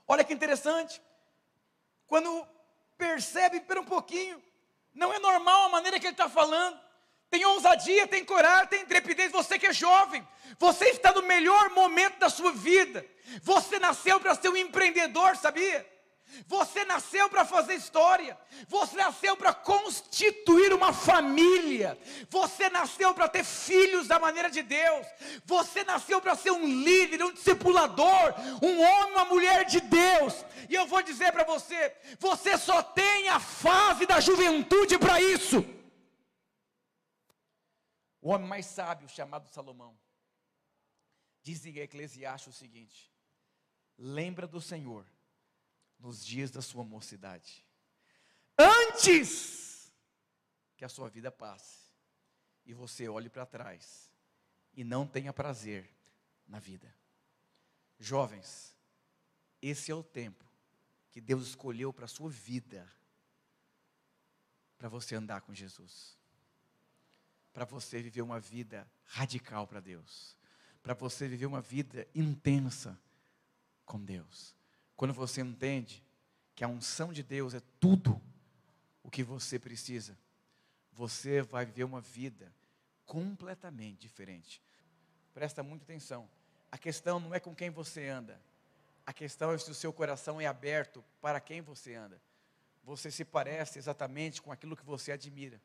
Olha 0.07 0.23
que 0.23 0.35
interessante 0.35 1.01
quando 2.07 2.47
percebe 2.99 3.61
por 3.63 3.79
um 3.79 3.87
pouquinho, 3.87 4.43
não 4.93 5.15
é 5.15 5.19
normal 5.19 5.65
a 5.65 5.69
maneira 5.71 5.99
que 5.99 6.07
ele 6.07 6.13
está 6.13 6.29
falando. 6.29 6.79
Tem 7.35 7.45
ousadia, 7.47 8.07
tem 8.07 8.25
coragem, 8.25 8.69
tem 8.69 8.83
intrepidez. 8.83 9.33
Você 9.33 9.59
que 9.59 9.67
é 9.67 9.73
jovem, 9.73 10.25
você 10.57 10.85
está 10.91 11.11
no 11.11 11.23
melhor 11.23 11.69
momento 11.71 12.17
da 12.17 12.29
sua 12.29 12.53
vida. 12.53 13.05
Você 13.43 13.81
nasceu 13.81 14.21
para 14.21 14.37
ser 14.37 14.51
um 14.51 14.57
empreendedor, 14.57 15.35
sabia? 15.35 15.85
Você 16.47 16.85
nasceu 16.85 17.29
para 17.29 17.45
fazer 17.45 17.75
história. 17.75 18.39
Você 18.69 18.95
nasceu 18.95 19.37
para 19.37 19.53
constituir 19.53 20.73
uma 20.73 20.93
família. 20.93 21.99
Você 22.31 22.71
nasceu 22.71 23.13
para 23.13 23.27
ter 23.27 23.43
filhos 23.43 24.07
da 24.07 24.21
maneira 24.21 24.49
de 24.49 24.63
Deus. 24.63 25.05
Você 25.45 25.83
nasceu 25.83 26.21
para 26.21 26.37
ser 26.37 26.53
um 26.53 26.65
líder, 26.65 27.21
um 27.25 27.33
discipulador, 27.33 28.33
um 28.63 28.81
homem, 28.81 29.13
uma 29.13 29.25
mulher 29.25 29.65
de 29.65 29.81
Deus. 29.81 30.45
E 30.71 30.75
eu 30.77 30.87
vou 30.87 31.03
dizer 31.03 31.33
para 31.33 31.43
você: 31.43 31.93
você 32.17 32.57
só 32.57 32.81
tem 32.81 33.29
a 33.29 33.41
fase 33.41 34.07
da 34.07 34.21
juventude 34.21 34.97
para 34.97 35.21
isso. 35.21 35.74
O 38.25 38.31
homem 38.31 38.49
mais 38.49 38.65
sábio, 38.65 39.07
chamado 39.07 39.47
Salomão, 39.49 39.95
diz 41.43 41.67
em 41.67 41.77
Eclesiastes 41.77 42.55
o 42.55 42.59
seguinte: 42.59 43.13
lembra 43.99 44.47
do 44.47 44.63
Senhor 44.63 45.07
nos 45.99 46.25
dias 46.25 46.51
da 46.51 46.63
sua 46.63 46.83
mocidade, 46.83 47.69
antes 48.59 49.93
que 50.75 50.87
a 50.87 50.89
sua 50.89 51.11
vida 51.11 51.31
passe 51.31 51.91
e 52.65 52.73
você 52.73 53.11
olhe 53.11 53.29
para 53.29 53.45
trás 53.45 54.11
e 54.73 54.83
não 54.83 55.07
tenha 55.07 55.31
prazer 55.31 55.95
na 56.47 56.59
vida. 56.59 56.97
Jovens, 57.99 58.75
esse 59.61 59.91
é 59.91 59.95
o 59.95 60.03
tempo 60.03 60.47
que 61.11 61.21
Deus 61.21 61.49
escolheu 61.49 61.93
para 61.93 62.07
a 62.07 62.09
sua 62.09 62.31
vida, 62.31 62.91
para 64.79 64.89
você 64.89 65.15
andar 65.15 65.43
com 65.43 65.53
Jesus, 65.53 66.17
para 67.55 67.65
você 67.65 68.03
viver 68.03 68.21
uma 68.21 68.41
vida 68.41 68.87
radical 69.05 69.65
para 69.67 69.79
Deus, 69.79 70.37
para 70.83 70.93
você 70.93 71.29
viver 71.29 71.47
uma 71.47 71.61
vida 71.61 72.07
intensa 72.13 73.01
com 73.87 74.05
Deus. 74.05 74.55
Quando 74.97 75.15
você 75.15 75.41
entende 75.41 76.05
que 76.55 76.65
a 76.65 76.69
unção 76.69 77.13
de 77.13 77.23
Deus 77.23 77.55
é 77.55 77.63
tudo 77.79 78.21
o 79.05 79.11
que 79.11 79.23
você 79.23 79.57
precisa, 79.57 80.19
você 80.93 81.43
vai 81.43 81.65
viver 81.65 81.85
uma 81.85 82.01
vida 82.01 82.53
completamente 83.07 84.01
diferente. 84.01 84.61
Presta 85.33 85.63
muita 85.63 85.85
atenção. 85.85 86.29
A 86.73 86.77
questão 86.77 87.21
não 87.21 87.33
é 87.33 87.39
com 87.39 87.55
quem 87.55 87.71
você 87.71 88.09
anda, 88.09 88.41
a 89.07 89.13
questão 89.13 89.53
é 89.53 89.59
se 89.59 89.71
o 89.71 89.75
seu 89.75 89.93
coração 89.93 90.41
é 90.41 90.47
aberto 90.47 91.05
para 91.21 91.41
quem 91.41 91.61
você 91.61 91.95
anda. 91.95 92.21
Você 92.83 93.13
se 93.13 93.25
parece 93.25 93.79
exatamente 93.79 94.43
com 94.43 94.51
aquilo 94.51 94.77
que 94.77 94.85
você 94.85 95.13
admira. 95.13 95.61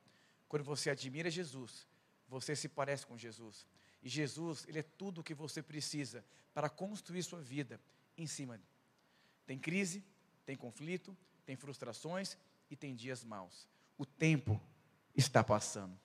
Quando 0.49 0.63
você 0.63 0.89
admira 0.89 1.29
Jesus, 1.29 1.87
você 2.27 2.55
se 2.55 2.67
parece 2.67 3.05
com 3.05 3.17
Jesus. 3.17 3.65
E 4.03 4.09
Jesus, 4.09 4.65
Ele 4.67 4.79
é 4.79 4.83
tudo 4.83 5.21
o 5.21 5.23
que 5.23 5.33
você 5.33 5.61
precisa 5.63 6.25
para 6.53 6.69
construir 6.69 7.23
sua 7.23 7.39
vida 7.39 7.79
em 8.17 8.27
cima. 8.27 8.59
Tem 9.45 9.57
crise, 9.57 10.03
tem 10.45 10.57
conflito, 10.57 11.15
tem 11.45 11.55
frustrações 11.55 12.35
e 12.69 12.75
tem 12.75 12.95
dias 12.95 13.23
maus. 13.23 13.67
O 13.97 14.05
tempo 14.05 14.59
está 15.15 15.43
passando. 15.43 15.97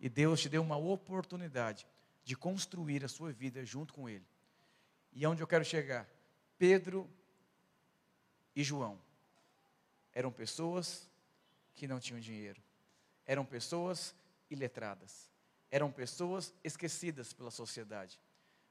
E 0.00 0.08
Deus 0.08 0.40
te 0.40 0.48
deu 0.48 0.62
uma 0.62 0.76
oportunidade 0.76 1.86
de 2.24 2.34
construir 2.36 3.04
a 3.04 3.08
sua 3.08 3.32
vida 3.32 3.64
junto 3.64 3.92
com 3.94 4.08
Ele. 4.08 4.26
E 5.12 5.24
aonde 5.24 5.42
eu 5.42 5.46
quero 5.46 5.64
chegar? 5.64 6.08
Pedro 6.58 7.08
e 8.56 8.64
João 8.64 8.98
eram 10.12 10.32
pessoas 10.32 11.08
que 11.74 11.86
não 11.86 11.98
tinham 11.98 12.20
dinheiro, 12.20 12.62
eram 13.26 13.44
pessoas 13.44 14.14
iletradas, 14.50 15.30
eram 15.70 15.90
pessoas 15.90 16.52
esquecidas 16.62 17.32
pela 17.32 17.50
sociedade. 17.50 18.20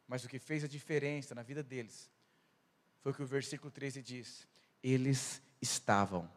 Mas 0.08 0.24
o 0.24 0.30
que 0.30 0.40
fez 0.40 0.64
a 0.64 0.68
diferença 0.68 1.34
na 1.34 1.44
vida 1.44 1.64
deles 1.64 2.10
foi 3.02 3.12
o 3.12 3.16
que 3.16 3.24
o 3.24 3.28
versículo 3.28 3.72
13 3.72 4.02
diz: 4.02 4.48
eles 4.82 5.42
estavam 5.62 6.32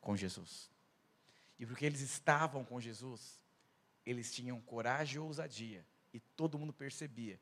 com 0.00 0.16
Jesus. 0.16 0.70
E 1.58 1.64
porque 1.64 1.86
eles 1.86 2.00
estavam 2.00 2.64
com 2.64 2.80
Jesus, 2.80 3.40
eles 4.04 4.34
tinham 4.34 4.60
coragem 4.60 5.16
e 5.16 5.18
ousadia, 5.18 5.84
e 6.12 6.20
todo 6.20 6.58
mundo 6.58 6.72
percebia 6.72 7.40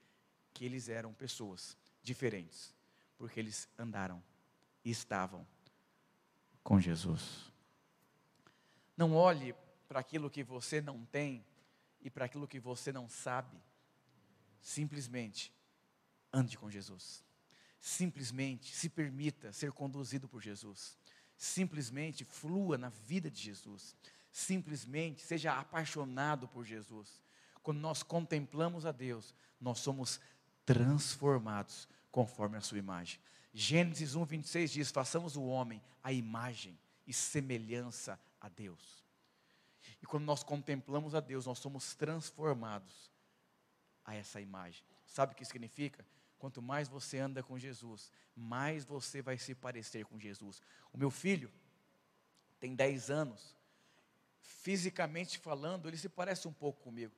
que 0.52 0.64
eles 0.64 0.88
eram 0.88 1.12
pessoas 1.12 1.76
diferentes 2.02 2.74
porque 3.16 3.40
eles 3.40 3.68
andaram 3.78 4.22
e 4.84 4.90
estavam 4.90 5.46
com 6.62 6.80
Jesus. 6.80 7.50
Não 8.96 9.14
olhe 9.14 9.54
para 9.88 10.00
aquilo 10.00 10.30
que 10.30 10.42
você 10.42 10.80
não 10.80 11.04
tem 11.04 11.44
e 12.00 12.10
para 12.10 12.24
aquilo 12.24 12.48
que 12.48 12.60
você 12.60 12.92
não 12.92 13.08
sabe. 13.08 13.56
Simplesmente 14.60 15.52
ande 16.32 16.58
com 16.58 16.70
Jesus. 16.70 17.24
Simplesmente 17.78 18.74
se 18.74 18.88
permita 18.88 19.52
ser 19.52 19.72
conduzido 19.72 20.28
por 20.28 20.42
Jesus. 20.42 20.96
Simplesmente 21.36 22.24
flua 22.24 22.78
na 22.78 22.88
vida 22.88 23.30
de 23.30 23.40
Jesus. 23.40 23.94
Simplesmente 24.32 25.22
seja 25.22 25.58
apaixonado 25.58 26.48
por 26.48 26.64
Jesus. 26.64 27.22
Quando 27.62 27.78
nós 27.80 28.02
contemplamos 28.02 28.86
a 28.86 28.92
Deus, 28.92 29.34
nós 29.60 29.78
somos 29.78 30.20
transformados 30.64 31.88
conforme 32.10 32.56
a 32.56 32.60
sua 32.60 32.78
imagem. 32.78 33.20
Gênesis 33.52 34.14
1, 34.14 34.24
26 34.24 34.70
diz: 34.70 34.90
façamos 34.90 35.36
o 35.36 35.44
homem 35.44 35.82
a 36.02 36.12
imagem 36.12 36.78
e 37.06 37.12
semelhança 37.12 38.20
a 38.40 38.48
Deus. 38.48 39.03
E 40.02 40.06
quando 40.06 40.24
nós 40.24 40.42
contemplamos 40.42 41.14
a 41.14 41.20
Deus, 41.20 41.46
nós 41.46 41.58
somos 41.58 41.94
transformados 41.94 43.10
a 44.04 44.14
essa 44.14 44.40
imagem. 44.40 44.84
Sabe 45.06 45.32
o 45.32 45.36
que 45.36 45.44
significa? 45.44 46.04
Quanto 46.38 46.60
mais 46.60 46.88
você 46.88 47.18
anda 47.18 47.42
com 47.42 47.58
Jesus, 47.58 48.10
mais 48.36 48.84
você 48.84 49.22
vai 49.22 49.38
se 49.38 49.54
parecer 49.54 50.04
com 50.04 50.18
Jesus. 50.18 50.60
O 50.92 50.98
meu 50.98 51.10
filho 51.10 51.50
tem 52.60 52.74
10 52.74 53.10
anos, 53.10 53.56
fisicamente 54.40 55.38
falando, 55.38 55.88
ele 55.88 55.96
se 55.96 56.08
parece 56.08 56.46
um 56.48 56.52
pouco 56.52 56.82
comigo, 56.82 57.14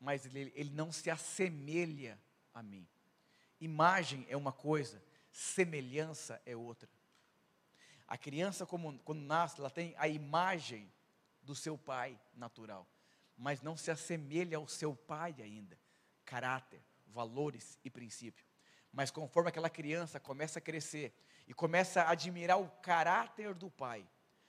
mas 0.00 0.26
ele, 0.26 0.52
ele 0.54 0.70
não 0.70 0.90
se 0.90 1.10
assemelha 1.10 2.18
a 2.52 2.62
mim. 2.62 2.86
Imagem 3.60 4.26
é 4.28 4.36
uma 4.36 4.52
coisa, 4.52 5.02
semelhança 5.30 6.40
é 6.46 6.56
outra. 6.56 6.88
A 8.06 8.16
criança, 8.16 8.64
como, 8.64 8.98
quando 9.00 9.20
nasce, 9.20 9.60
ela 9.60 9.70
tem 9.70 9.94
a 9.98 10.08
imagem 10.08 10.90
do 11.48 11.54
seu 11.54 11.78
pai 11.78 12.20
natural, 12.34 12.86
mas 13.34 13.62
não 13.62 13.74
se 13.74 13.90
assemelha 13.90 14.58
ao 14.58 14.68
seu 14.68 14.94
pai 14.94 15.34
ainda. 15.38 15.78
Caráter, 16.22 16.82
valores 17.06 17.78
e 17.82 17.88
princípio. 17.88 18.44
Mas 18.92 19.10
conforme 19.10 19.48
aquela 19.48 19.70
criança 19.70 20.20
começa 20.20 20.58
a 20.58 20.62
crescer 20.62 21.10
e 21.46 21.54
começa 21.54 22.02
a 22.02 22.10
admirar 22.10 22.60
o 22.60 22.68
caráter 22.82 23.54
do 23.54 23.70
pai, 23.70 24.06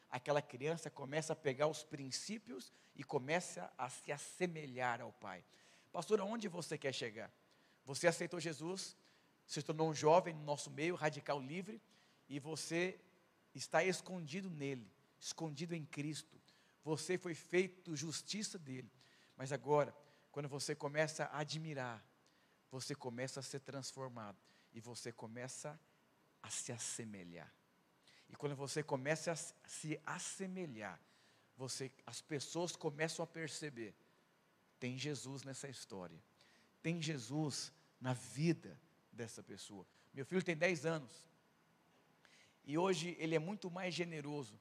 aquela 0.10 0.42
criança 0.42 0.90
começa 0.90 1.32
a 1.32 1.38
pegar 1.38 1.68
os 1.68 1.86
princípios 1.86 2.74
e 2.94 3.02
começa 3.02 3.72
a 3.78 3.90
se 3.90 4.12
assemelhar 4.12 5.00
ao 5.00 5.14
pai. 5.14 5.42
Pastor, 5.94 6.20
aonde 6.20 6.50
você 6.50 6.78
quer 6.78 6.94
chegar? 6.94 7.32
Você 7.86 8.08
aceitou 8.08 8.42
Jesus, 8.42 8.98
se 9.48 9.64
tornou 9.64 9.90
um 9.90 9.96
jovem 9.96 10.34
no 10.34 10.44
nosso 10.44 10.70
meio, 10.70 10.96
radical 10.96 11.40
livre, 11.40 11.82
e 12.28 12.40
você 12.40 13.00
está 13.56 13.86
escondido 13.86 14.50
nele, 14.50 14.92
escondido 15.18 15.74
em 15.74 15.86
Cristo. 15.86 16.39
Você 16.90 17.20
foi 17.20 17.36
feito 17.36 17.96
justiça 17.96 18.58
dele. 18.58 18.92
Mas 19.38 19.52
agora, 19.52 19.96
quando 20.32 20.50
você 20.50 20.74
começa 20.74 21.26
a 21.26 21.42
admirar, 21.42 22.04
você 22.72 22.96
começa 22.96 23.40
a 23.42 23.44
ser 23.44 23.60
transformado 23.60 24.40
e 24.74 24.80
você 24.80 25.12
começa 25.12 25.80
a 26.42 26.50
se 26.50 26.72
assemelhar. 26.72 27.54
E 28.28 28.36
quando 28.36 28.56
você 28.56 28.82
começa 28.82 29.32
a 29.32 29.36
se 29.36 30.02
assemelhar, 30.04 31.00
você, 31.56 31.92
as 32.08 32.22
pessoas 32.22 32.76
começam 32.76 33.22
a 33.22 33.28
perceber: 33.28 33.94
tem 34.80 34.98
Jesus 34.98 35.44
nessa 35.44 35.70
história, 35.70 36.20
tem 36.82 37.00
Jesus 37.00 37.72
na 38.02 38.16
vida 38.16 38.82
dessa 39.12 39.44
pessoa. 39.44 39.86
Meu 40.12 40.26
filho 40.26 40.42
tem 40.42 40.58
10 40.58 40.88
anos. 40.88 41.12
E 42.66 42.80
hoje 42.80 43.16
ele 43.20 43.36
é 43.36 43.40
muito 43.40 43.70
mais 43.70 43.94
generoso 43.94 44.60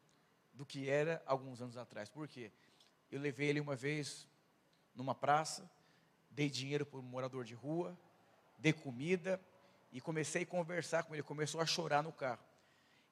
do 0.58 0.66
que 0.66 0.90
era 0.90 1.22
alguns 1.24 1.62
anos 1.62 1.76
atrás. 1.76 2.08
Por 2.08 2.26
quê? 2.26 2.50
Eu 3.12 3.20
levei 3.20 3.48
ele 3.48 3.60
uma 3.60 3.76
vez 3.76 4.26
numa 4.92 5.14
praça, 5.14 5.70
dei 6.32 6.50
dinheiro 6.50 6.84
para 6.84 6.98
um 6.98 7.02
morador 7.02 7.44
de 7.44 7.54
rua, 7.54 7.96
dei 8.58 8.72
comida 8.72 9.40
e 9.92 10.00
comecei 10.00 10.42
a 10.42 10.46
conversar 10.46 11.04
com 11.04 11.14
ele. 11.14 11.22
Começou 11.22 11.60
a 11.60 11.66
chorar 11.66 12.02
no 12.02 12.12
carro. 12.12 12.42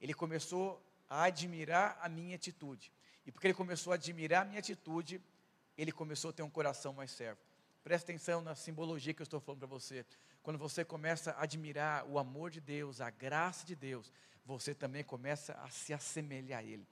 Ele 0.00 0.12
começou 0.12 0.82
a 1.08 1.22
admirar 1.22 1.96
a 2.02 2.08
minha 2.08 2.34
atitude. 2.34 2.92
E 3.24 3.30
porque 3.30 3.46
ele 3.46 3.54
começou 3.54 3.92
a 3.92 3.94
admirar 3.94 4.42
a 4.42 4.44
minha 4.44 4.58
atitude, 4.58 5.22
ele 5.78 5.92
começou 5.92 6.30
a 6.30 6.32
ter 6.32 6.42
um 6.42 6.50
coração 6.50 6.92
mais 6.92 7.12
servo. 7.12 7.40
Presta 7.84 8.10
atenção 8.10 8.40
na 8.40 8.56
simbologia 8.56 9.14
que 9.14 9.22
eu 9.22 9.24
estou 9.24 9.38
falando 9.38 9.60
para 9.60 9.68
você. 9.68 10.04
Quando 10.42 10.58
você 10.58 10.84
começa 10.84 11.30
a 11.30 11.44
admirar 11.44 12.04
o 12.06 12.18
amor 12.18 12.50
de 12.50 12.60
Deus, 12.60 13.00
a 13.00 13.08
graça 13.08 13.64
de 13.64 13.76
Deus, 13.76 14.12
você 14.44 14.74
também 14.74 15.04
começa 15.04 15.52
a 15.54 15.70
se 15.70 15.94
assemelhar 15.94 16.58
a 16.58 16.64
Ele. 16.64 16.86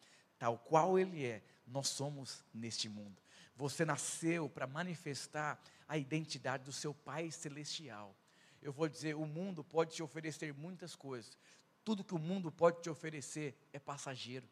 Tal 0.44 0.58
qual 0.58 0.98
Ele 0.98 1.24
é, 1.24 1.42
nós 1.66 1.88
somos 1.88 2.44
neste 2.52 2.86
mundo. 2.86 3.16
Você 3.56 3.82
nasceu 3.82 4.46
para 4.46 4.66
manifestar 4.66 5.58
a 5.88 5.96
identidade 5.96 6.64
do 6.64 6.70
seu 6.70 6.92
Pai 6.92 7.30
Celestial. 7.30 8.14
Eu 8.60 8.70
vou 8.70 8.86
dizer: 8.86 9.16
o 9.16 9.24
mundo 9.24 9.64
pode 9.64 9.94
te 9.94 10.02
oferecer 10.02 10.52
muitas 10.52 10.94
coisas. 10.94 11.38
Tudo 11.82 12.04
que 12.04 12.14
o 12.14 12.18
mundo 12.18 12.52
pode 12.52 12.82
te 12.82 12.90
oferecer 12.90 13.56
é 13.72 13.78
passageiro. 13.78 14.46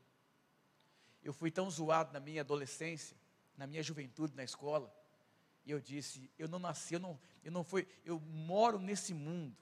Eu 1.22 1.35
fui 1.35 1.50
tão 1.50 1.70
zoado 1.70 2.11
na 2.11 2.20
minha 2.20 2.40
adolescência, 2.40 3.14
na 3.55 3.66
minha 3.66 3.83
juventude 3.83 4.35
na 4.35 4.44
escola 4.44 4.90
e 5.62 5.70
eu 5.70 5.78
disse: 5.78 6.31
eu 6.38 6.48
não 6.48 6.59
nasci, 6.59 6.94
eu 6.94 7.00
não, 7.00 7.20
eu 7.44 7.52
não 7.52 7.62
fui, 7.62 7.87
eu 8.02 8.18
moro 8.18 8.78
nesse 8.78 9.12
mundo, 9.12 9.55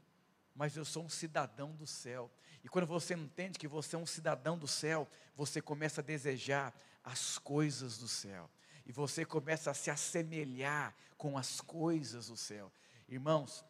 mas 0.60 0.76
eu 0.76 0.84
sou 0.84 1.02
um 1.02 1.08
cidadão 1.08 1.74
do 1.74 1.86
céu. 1.86 2.30
E 2.62 2.68
quando 2.68 2.86
você 2.86 3.14
entende 3.14 3.58
que 3.58 3.66
você 3.66 3.96
é 3.96 3.98
um 3.98 4.04
cidadão 4.04 4.58
do 4.58 4.68
céu, 4.68 5.08
você 5.34 5.58
começa 5.62 6.02
a 6.02 6.04
desejar 6.04 6.78
as 7.02 7.38
coisas 7.38 7.96
do 7.96 8.06
céu. 8.06 8.50
E 8.84 8.92
você 8.92 9.24
começa 9.24 9.70
a 9.70 9.74
se 9.74 9.90
assemelhar 9.90 10.94
com 11.16 11.38
as 11.38 11.62
coisas 11.62 12.26
do 12.26 12.36
céu. 12.36 12.70
Irmãos, 13.08 13.64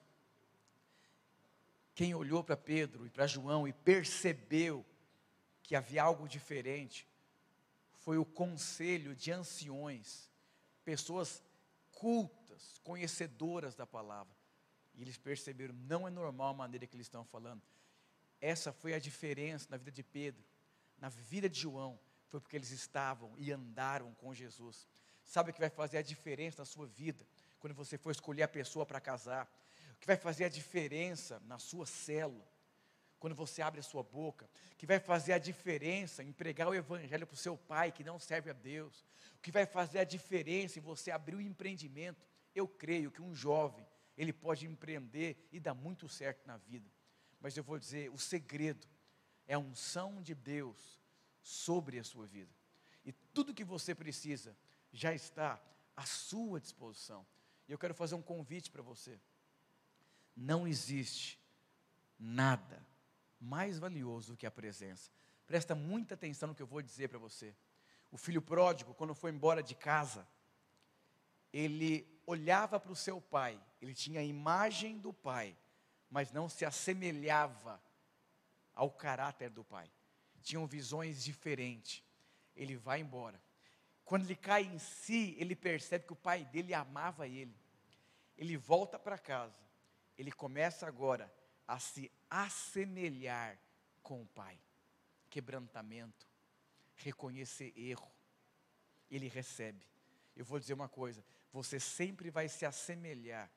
quem 1.94 2.12
olhou 2.12 2.42
para 2.42 2.56
Pedro 2.56 3.06
e 3.06 3.10
para 3.10 3.24
João 3.24 3.68
e 3.68 3.72
percebeu 3.72 4.84
que 5.62 5.76
havia 5.76 6.02
algo 6.02 6.26
diferente, 6.26 7.06
foi 8.00 8.18
o 8.18 8.24
conselho 8.24 9.14
de 9.14 9.30
anciões, 9.30 10.28
pessoas 10.84 11.40
cultas, 11.92 12.80
conhecedoras 12.82 13.76
da 13.76 13.86
palavra. 13.86 14.39
E 14.94 15.02
eles 15.02 15.16
perceberam, 15.16 15.74
não 15.74 16.06
é 16.06 16.10
normal 16.10 16.48
a 16.48 16.54
maneira 16.54 16.86
que 16.86 16.96
eles 16.96 17.06
estão 17.06 17.24
falando. 17.24 17.62
Essa 18.40 18.72
foi 18.72 18.94
a 18.94 18.98
diferença 18.98 19.66
na 19.70 19.76
vida 19.76 19.90
de 19.90 20.02
Pedro, 20.02 20.42
na 20.98 21.08
vida 21.08 21.48
de 21.48 21.60
João, 21.60 21.98
foi 22.28 22.40
porque 22.40 22.56
eles 22.56 22.70
estavam 22.70 23.34
e 23.36 23.52
andaram 23.52 24.14
com 24.14 24.32
Jesus. 24.34 24.88
Sabe 25.24 25.50
o 25.50 25.54
que 25.54 25.60
vai 25.60 25.70
fazer 25.70 25.98
a 25.98 26.02
diferença 26.02 26.62
na 26.62 26.66
sua 26.66 26.86
vida, 26.86 27.26
quando 27.58 27.74
você 27.74 27.98
for 27.98 28.10
escolher 28.10 28.42
a 28.42 28.48
pessoa 28.48 28.86
para 28.86 29.00
casar? 29.00 29.50
O 29.94 30.00
que 30.00 30.06
vai 30.06 30.16
fazer 30.16 30.44
a 30.44 30.48
diferença 30.48 31.40
na 31.40 31.58
sua 31.58 31.86
célula? 31.86 32.50
quando 33.20 33.34
você 33.34 33.60
abre 33.60 33.78
a 33.78 33.82
sua 33.82 34.02
boca, 34.02 34.48
que 34.78 34.86
vai 34.86 34.98
fazer 34.98 35.34
a 35.34 35.38
diferença 35.38 36.24
em 36.24 36.32
pregar 36.32 36.66
o 36.66 36.74
evangelho 36.74 37.26
para 37.26 37.34
o 37.34 37.36
seu 37.36 37.54
pai 37.54 37.92
que 37.92 38.02
não 38.02 38.18
serve 38.18 38.48
a 38.48 38.54
Deus, 38.54 39.04
o 39.36 39.40
que 39.42 39.52
vai 39.52 39.66
fazer 39.66 39.98
a 39.98 40.04
diferença 40.04 40.78
em 40.78 40.82
você 40.82 41.10
abrir 41.10 41.34
o 41.34 41.38
um 41.38 41.42
empreendimento. 41.42 42.26
Eu 42.54 42.66
creio 42.66 43.10
que 43.10 43.20
um 43.20 43.34
jovem, 43.34 43.86
ele 44.20 44.34
pode 44.34 44.66
empreender 44.66 45.48
e 45.50 45.58
dar 45.58 45.72
muito 45.72 46.06
certo 46.06 46.46
na 46.46 46.58
vida. 46.58 46.86
Mas 47.40 47.56
eu 47.56 47.64
vou 47.64 47.78
dizer, 47.78 48.10
o 48.10 48.18
segredo 48.18 48.86
é 49.46 49.54
a 49.54 49.58
unção 49.58 50.20
de 50.20 50.34
Deus 50.34 51.00
sobre 51.40 51.98
a 51.98 52.04
sua 52.04 52.26
vida. 52.26 52.52
E 53.02 53.12
tudo 53.12 53.54
que 53.54 53.64
você 53.64 53.94
precisa 53.94 54.54
já 54.92 55.14
está 55.14 55.58
à 55.96 56.04
sua 56.04 56.60
disposição. 56.60 57.26
E 57.66 57.72
eu 57.72 57.78
quero 57.78 57.94
fazer 57.94 58.14
um 58.14 58.20
convite 58.20 58.70
para 58.70 58.82
você. 58.82 59.18
Não 60.36 60.68
existe 60.68 61.40
nada 62.18 62.86
mais 63.40 63.78
valioso 63.78 64.32
do 64.32 64.36
que 64.36 64.44
a 64.44 64.50
presença. 64.50 65.10
Presta 65.46 65.74
muita 65.74 66.12
atenção 66.12 66.50
no 66.50 66.54
que 66.54 66.62
eu 66.62 66.66
vou 66.66 66.82
dizer 66.82 67.08
para 67.08 67.18
você. 67.18 67.54
O 68.12 68.18
filho 68.18 68.42
pródigo, 68.42 68.92
quando 68.92 69.14
foi 69.14 69.30
embora 69.30 69.62
de 69.62 69.74
casa, 69.74 70.28
ele 71.50 72.06
olhava 72.30 72.78
para 72.78 72.92
o 72.92 72.96
seu 72.96 73.20
pai, 73.20 73.60
ele 73.80 73.94
tinha 73.94 74.20
a 74.20 74.24
imagem 74.24 74.98
do 74.98 75.12
pai, 75.12 75.56
mas 76.08 76.32
não 76.32 76.48
se 76.48 76.64
assemelhava 76.64 77.80
ao 78.74 78.90
caráter 78.90 79.50
do 79.50 79.64
pai. 79.64 79.90
Tinham 80.42 80.66
visões 80.66 81.22
diferentes. 81.22 82.02
Ele 82.56 82.76
vai 82.76 83.00
embora. 83.00 83.40
Quando 84.04 84.24
ele 84.24 84.36
cai 84.36 84.62
em 84.62 84.78
si, 84.78 85.36
ele 85.38 85.54
percebe 85.54 86.06
que 86.06 86.12
o 86.12 86.16
pai 86.16 86.44
dele 86.44 86.74
amava 86.74 87.26
ele. 87.28 87.54
Ele 88.36 88.56
volta 88.56 88.98
para 88.98 89.18
casa. 89.18 89.60
Ele 90.16 90.32
começa 90.32 90.86
agora 90.86 91.32
a 91.66 91.78
se 91.78 92.10
assemelhar 92.28 93.58
com 94.02 94.22
o 94.22 94.26
Pai. 94.26 94.58
Quebrantamento, 95.28 96.26
reconhecer 96.96 97.72
erro. 97.76 98.10
Ele 99.10 99.28
recebe. 99.28 99.86
Eu 100.36 100.44
vou 100.44 100.58
dizer 100.58 100.74
uma 100.74 100.88
coisa: 100.88 101.24
você 101.52 101.80
sempre 101.80 102.30
vai 102.30 102.48
se 102.48 102.64
assemelhar 102.64 103.50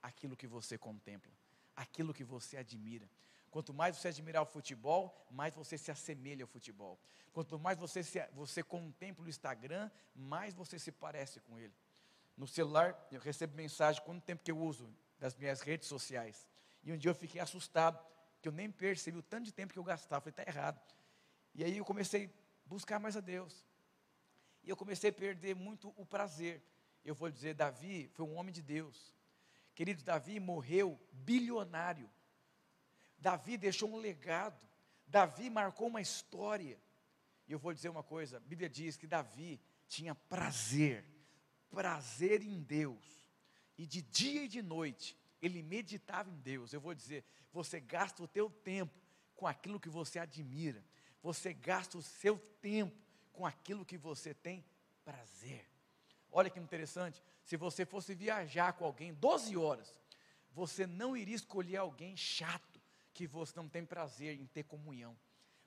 àquilo 0.00 0.36
que 0.36 0.46
você 0.46 0.78
contempla, 0.78 1.32
àquilo 1.74 2.14
que 2.14 2.24
você 2.24 2.56
admira. 2.56 3.08
Quanto 3.50 3.74
mais 3.74 3.96
você 3.96 4.08
admirar 4.08 4.42
o 4.42 4.46
futebol, 4.46 5.26
mais 5.30 5.54
você 5.54 5.76
se 5.76 5.90
assemelha 5.90 6.44
ao 6.44 6.48
futebol. 6.48 6.98
Quanto 7.32 7.58
mais 7.58 7.78
você, 7.78 8.02
se, 8.02 8.26
você 8.32 8.62
contempla 8.62 9.24
o 9.24 9.28
Instagram, 9.28 9.90
mais 10.14 10.54
você 10.54 10.78
se 10.78 10.90
parece 10.90 11.40
com 11.40 11.58
ele. 11.58 11.74
No 12.36 12.46
celular, 12.46 13.08
eu 13.10 13.20
recebo 13.20 13.54
mensagem 13.54 14.02
quanto 14.02 14.22
tempo 14.22 14.42
que 14.42 14.50
eu 14.50 14.58
uso 14.58 14.90
das 15.18 15.36
minhas 15.36 15.60
redes 15.60 15.86
sociais. 15.86 16.48
E 16.82 16.92
um 16.92 16.96
dia 16.96 17.10
eu 17.10 17.14
fiquei 17.14 17.40
assustado, 17.40 18.02
que 18.40 18.48
eu 18.48 18.52
nem 18.52 18.70
percebi 18.70 19.18
o 19.18 19.22
tanto 19.22 19.44
de 19.44 19.52
tempo 19.52 19.72
que 19.72 19.78
eu 19.78 19.84
gastava. 19.84 20.20
Falei, 20.20 20.32
está 20.32 20.42
errado. 20.50 20.80
E 21.54 21.62
aí 21.62 21.76
eu 21.76 21.84
comecei 21.84 22.26
a 22.26 22.68
buscar 22.68 22.98
mais 22.98 23.16
a 23.16 23.20
Deus. 23.20 23.66
E 24.64 24.70
eu 24.70 24.76
comecei 24.76 25.10
a 25.10 25.12
perder 25.12 25.54
muito 25.54 25.92
o 25.96 26.06
prazer. 26.06 26.62
Eu 27.04 27.14
vou 27.14 27.30
dizer, 27.30 27.54
Davi 27.54 28.08
foi 28.14 28.24
um 28.24 28.36
homem 28.36 28.52
de 28.52 28.62
Deus. 28.62 29.12
Querido, 29.74 30.02
Davi 30.02 30.38
morreu 30.38 31.00
bilionário. 31.12 32.10
Davi 33.18 33.56
deixou 33.56 33.90
um 33.90 33.96
legado. 33.96 34.60
Davi 35.06 35.50
marcou 35.50 35.88
uma 35.88 36.00
história. 36.00 36.78
E 37.46 37.52
eu 37.52 37.58
vou 37.58 37.72
dizer 37.72 37.88
uma 37.88 38.02
coisa: 38.02 38.36
a 38.36 38.40
Bíblia 38.40 38.68
diz 38.68 38.96
que 38.96 39.06
Davi 39.06 39.60
tinha 39.88 40.14
prazer, 40.14 41.04
prazer 41.70 42.42
em 42.42 42.62
Deus. 42.62 43.30
E 43.76 43.86
de 43.86 44.02
dia 44.02 44.44
e 44.44 44.48
de 44.48 44.62
noite 44.62 45.16
ele 45.40 45.62
meditava 45.62 46.30
em 46.30 46.38
Deus. 46.38 46.72
Eu 46.72 46.80
vou 46.80 46.94
dizer, 46.94 47.24
você 47.52 47.80
gasta 47.80 48.22
o 48.22 48.28
teu 48.28 48.48
tempo 48.48 48.98
com 49.34 49.46
aquilo 49.46 49.80
que 49.80 49.88
você 49.88 50.18
admira. 50.18 50.84
Você 51.20 51.52
gasta 51.52 51.98
o 51.98 52.02
seu 52.02 52.38
tempo 52.38 52.96
com 53.32 53.44
aquilo 53.44 53.84
que 53.84 53.98
você 53.98 54.32
tem 54.32 54.64
prazer. 55.04 55.71
Olha 56.32 56.48
que 56.48 56.58
interessante, 56.58 57.22
se 57.44 57.58
você 57.58 57.84
fosse 57.84 58.14
viajar 58.14 58.72
com 58.72 58.86
alguém 58.86 59.12
12 59.12 59.54
horas, 59.56 60.00
você 60.50 60.86
não 60.86 61.14
iria 61.14 61.36
escolher 61.36 61.76
alguém 61.76 62.16
chato 62.16 62.80
que 63.12 63.26
você 63.26 63.52
não 63.54 63.68
tem 63.68 63.84
prazer 63.84 64.40
em 64.40 64.46
ter 64.46 64.62
comunhão, 64.64 65.14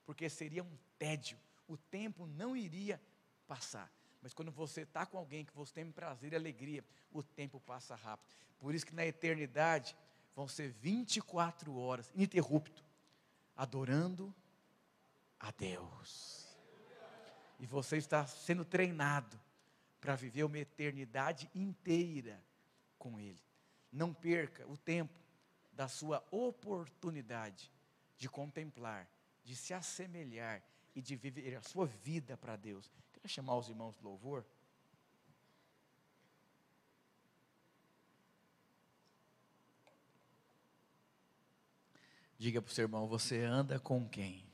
porque 0.06 0.28
seria 0.28 0.64
um 0.64 0.78
tédio, 0.98 1.38
o 1.68 1.78
tempo 1.78 2.26
não 2.26 2.58
iria 2.58 3.00
passar. 3.48 3.92
Mas 4.22 4.34
quando 4.34 4.52
você 4.52 4.82
está 4.82 5.06
com 5.06 5.20
alguém 5.20 5.46
que 5.46 5.54
você 5.54 5.72
tem 5.72 5.92
prazer 5.92 6.34
e 6.34 6.36
alegria, 6.36 6.84
o 7.12 7.22
tempo 7.22 7.60
passa 7.60 7.94
rápido. 7.96 8.34
Por 8.58 8.74
isso 8.74 8.86
que 8.86 8.96
na 8.96 9.06
eternidade 9.06 9.96
vão 10.36 10.48
ser 10.48 10.70
24 10.70 11.78
horas, 11.78 12.10
ininterrupto, 12.16 12.84
adorando 13.56 14.34
a 15.40 15.52
Deus. 15.52 16.48
E 17.60 17.68
você 17.68 17.98
está 17.98 18.26
sendo 18.26 18.66
treinado 18.66 19.40
para 20.06 20.14
viver 20.16 20.44
uma 20.44 20.60
eternidade 20.60 21.50
inteira 21.56 22.40
com 22.96 23.20
Ele. 23.20 23.42
Não 23.92 24.14
perca 24.14 24.64
o 24.68 24.78
tempo 24.78 25.20
da 25.74 25.88
sua 25.88 26.24
oportunidade 26.30 27.72
de 28.16 28.30
contemplar, 28.30 29.10
de 29.44 29.56
se 29.56 29.74
assemelhar 29.74 30.62
e 30.94 31.02
de 31.02 31.16
viver 31.16 31.56
a 31.56 31.62
sua 31.64 31.88
vida 31.88 32.38
para 32.38 32.56
Deus. 32.56 32.88
Quero 33.14 33.28
chamar 33.28 33.58
os 33.58 33.68
irmãos 33.68 33.96
do 33.96 34.04
louvor. 34.04 34.46
Diga 42.38 42.62
para 42.62 42.70
o 42.70 42.74
seu 42.74 42.84
irmão: 42.84 43.08
você 43.08 43.40
anda 43.40 43.80
com 43.80 44.08
quem? 44.08 44.46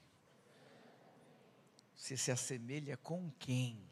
Você 1.94 2.16
se 2.16 2.32
assemelha 2.32 2.96
com 2.96 3.30
quem? 3.32 3.91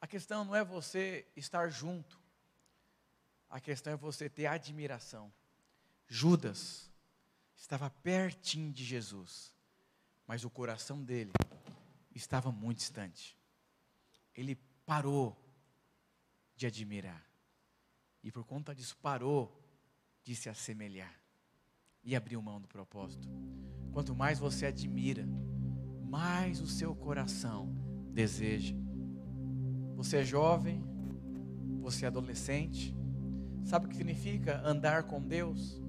A 0.00 0.06
questão 0.06 0.44
não 0.44 0.54
é 0.54 0.64
você 0.64 1.26
estar 1.34 1.68
junto, 1.70 2.20
a 3.48 3.60
questão 3.60 3.92
é 3.92 3.96
você 3.96 4.28
ter 4.28 4.46
admiração. 4.46 5.32
Judas 6.06 6.90
estava 7.56 7.90
pertinho 7.90 8.72
de 8.72 8.84
Jesus, 8.84 9.54
mas 10.26 10.44
o 10.44 10.50
coração 10.50 11.02
dele 11.02 11.32
estava 12.14 12.52
muito 12.52 12.78
distante. 12.78 13.36
Ele 14.34 14.56
parou 14.84 15.36
de 16.54 16.66
admirar, 16.66 17.24
e 18.22 18.30
por 18.30 18.44
conta 18.44 18.74
disso 18.74 18.96
parou 18.98 19.62
de 20.22 20.34
se 20.34 20.48
assemelhar 20.48 21.14
e 22.02 22.14
abriu 22.14 22.40
mão 22.40 22.60
do 22.60 22.68
propósito. 22.68 23.28
Quanto 23.92 24.14
mais 24.14 24.38
você 24.38 24.66
admira, 24.66 25.26
mais 26.04 26.60
o 26.60 26.66
seu 26.66 26.94
coração 26.94 27.74
deseja. 28.12 28.85
Você 29.96 30.18
é 30.18 30.24
jovem, 30.24 30.84
você 31.80 32.04
é 32.04 32.08
adolescente, 32.08 32.94
sabe 33.64 33.86
o 33.86 33.88
que 33.88 33.96
significa 33.96 34.60
andar 34.62 35.04
com 35.04 35.20
Deus? 35.20 35.82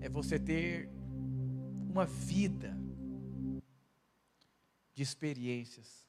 É 0.00 0.08
você 0.08 0.38
ter 0.38 0.90
uma 1.90 2.06
vida 2.06 2.74
de 4.94 5.02
experiências, 5.02 6.08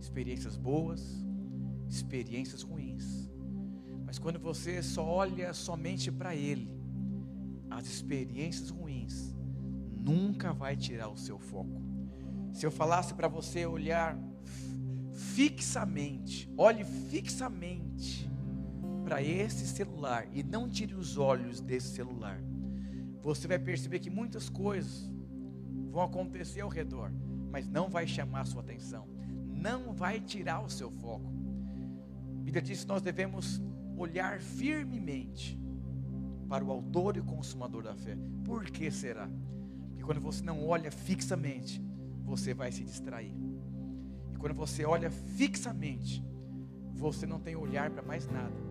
experiências 0.00 0.56
boas, 0.56 1.24
experiências 1.88 2.62
ruins. 2.62 3.30
Mas 4.04 4.18
quando 4.18 4.40
você 4.40 4.82
só 4.82 5.06
olha 5.06 5.54
somente 5.54 6.10
para 6.10 6.34
Ele, 6.34 6.68
as 7.70 7.86
experiências 7.86 8.70
ruins 8.70 9.32
nunca 9.96 10.52
vai 10.52 10.76
tirar 10.76 11.08
o 11.08 11.16
seu 11.16 11.38
foco. 11.38 11.80
Se 12.52 12.66
eu 12.66 12.70
falasse 12.72 13.14
para 13.14 13.28
você 13.28 13.64
olhar 13.64 14.18
fixamente, 15.16 16.48
olhe 16.58 16.84
fixamente 16.84 18.30
para 19.02 19.22
esse 19.22 19.66
celular 19.66 20.28
e 20.32 20.42
não 20.42 20.68
tire 20.68 20.94
os 20.94 21.16
olhos 21.16 21.60
desse 21.60 21.88
celular, 21.88 22.38
você 23.22 23.48
vai 23.48 23.58
perceber 23.58 23.98
que 23.98 24.10
muitas 24.10 24.48
coisas 24.48 25.10
vão 25.90 26.02
acontecer 26.02 26.60
ao 26.60 26.68
redor, 26.68 27.10
mas 27.50 27.66
não 27.66 27.88
vai 27.88 28.06
chamar 28.06 28.42
a 28.42 28.44
sua 28.44 28.60
atenção, 28.60 29.08
não 29.46 29.94
vai 29.94 30.20
tirar 30.20 30.60
o 30.60 30.68
seu 30.68 30.90
foco. 30.90 31.32
A 32.40 32.42
Bíblia 32.42 32.62
diz 32.62 32.82
que 32.82 32.88
nós 32.88 33.00
devemos 33.00 33.60
olhar 33.96 34.38
firmemente 34.38 35.58
para 36.46 36.64
o 36.64 36.70
autor 36.70 37.16
e 37.16 37.22
consumador 37.22 37.82
da 37.82 37.94
fé. 37.94 38.16
Por 38.44 38.64
que 38.66 38.90
será? 38.90 39.28
Porque 39.88 40.04
quando 40.04 40.20
você 40.20 40.44
não 40.44 40.64
olha 40.66 40.90
fixamente, 40.90 41.82
você 42.22 42.52
vai 42.52 42.70
se 42.70 42.84
distrair. 42.84 43.34
E 44.36 44.38
quando 44.38 44.54
você 44.54 44.84
olha 44.84 45.10
fixamente, 45.10 46.22
você 46.92 47.26
não 47.26 47.40
tem 47.40 47.56
olhar 47.56 47.90
para 47.90 48.02
mais 48.02 48.28
nada. 48.28 48.65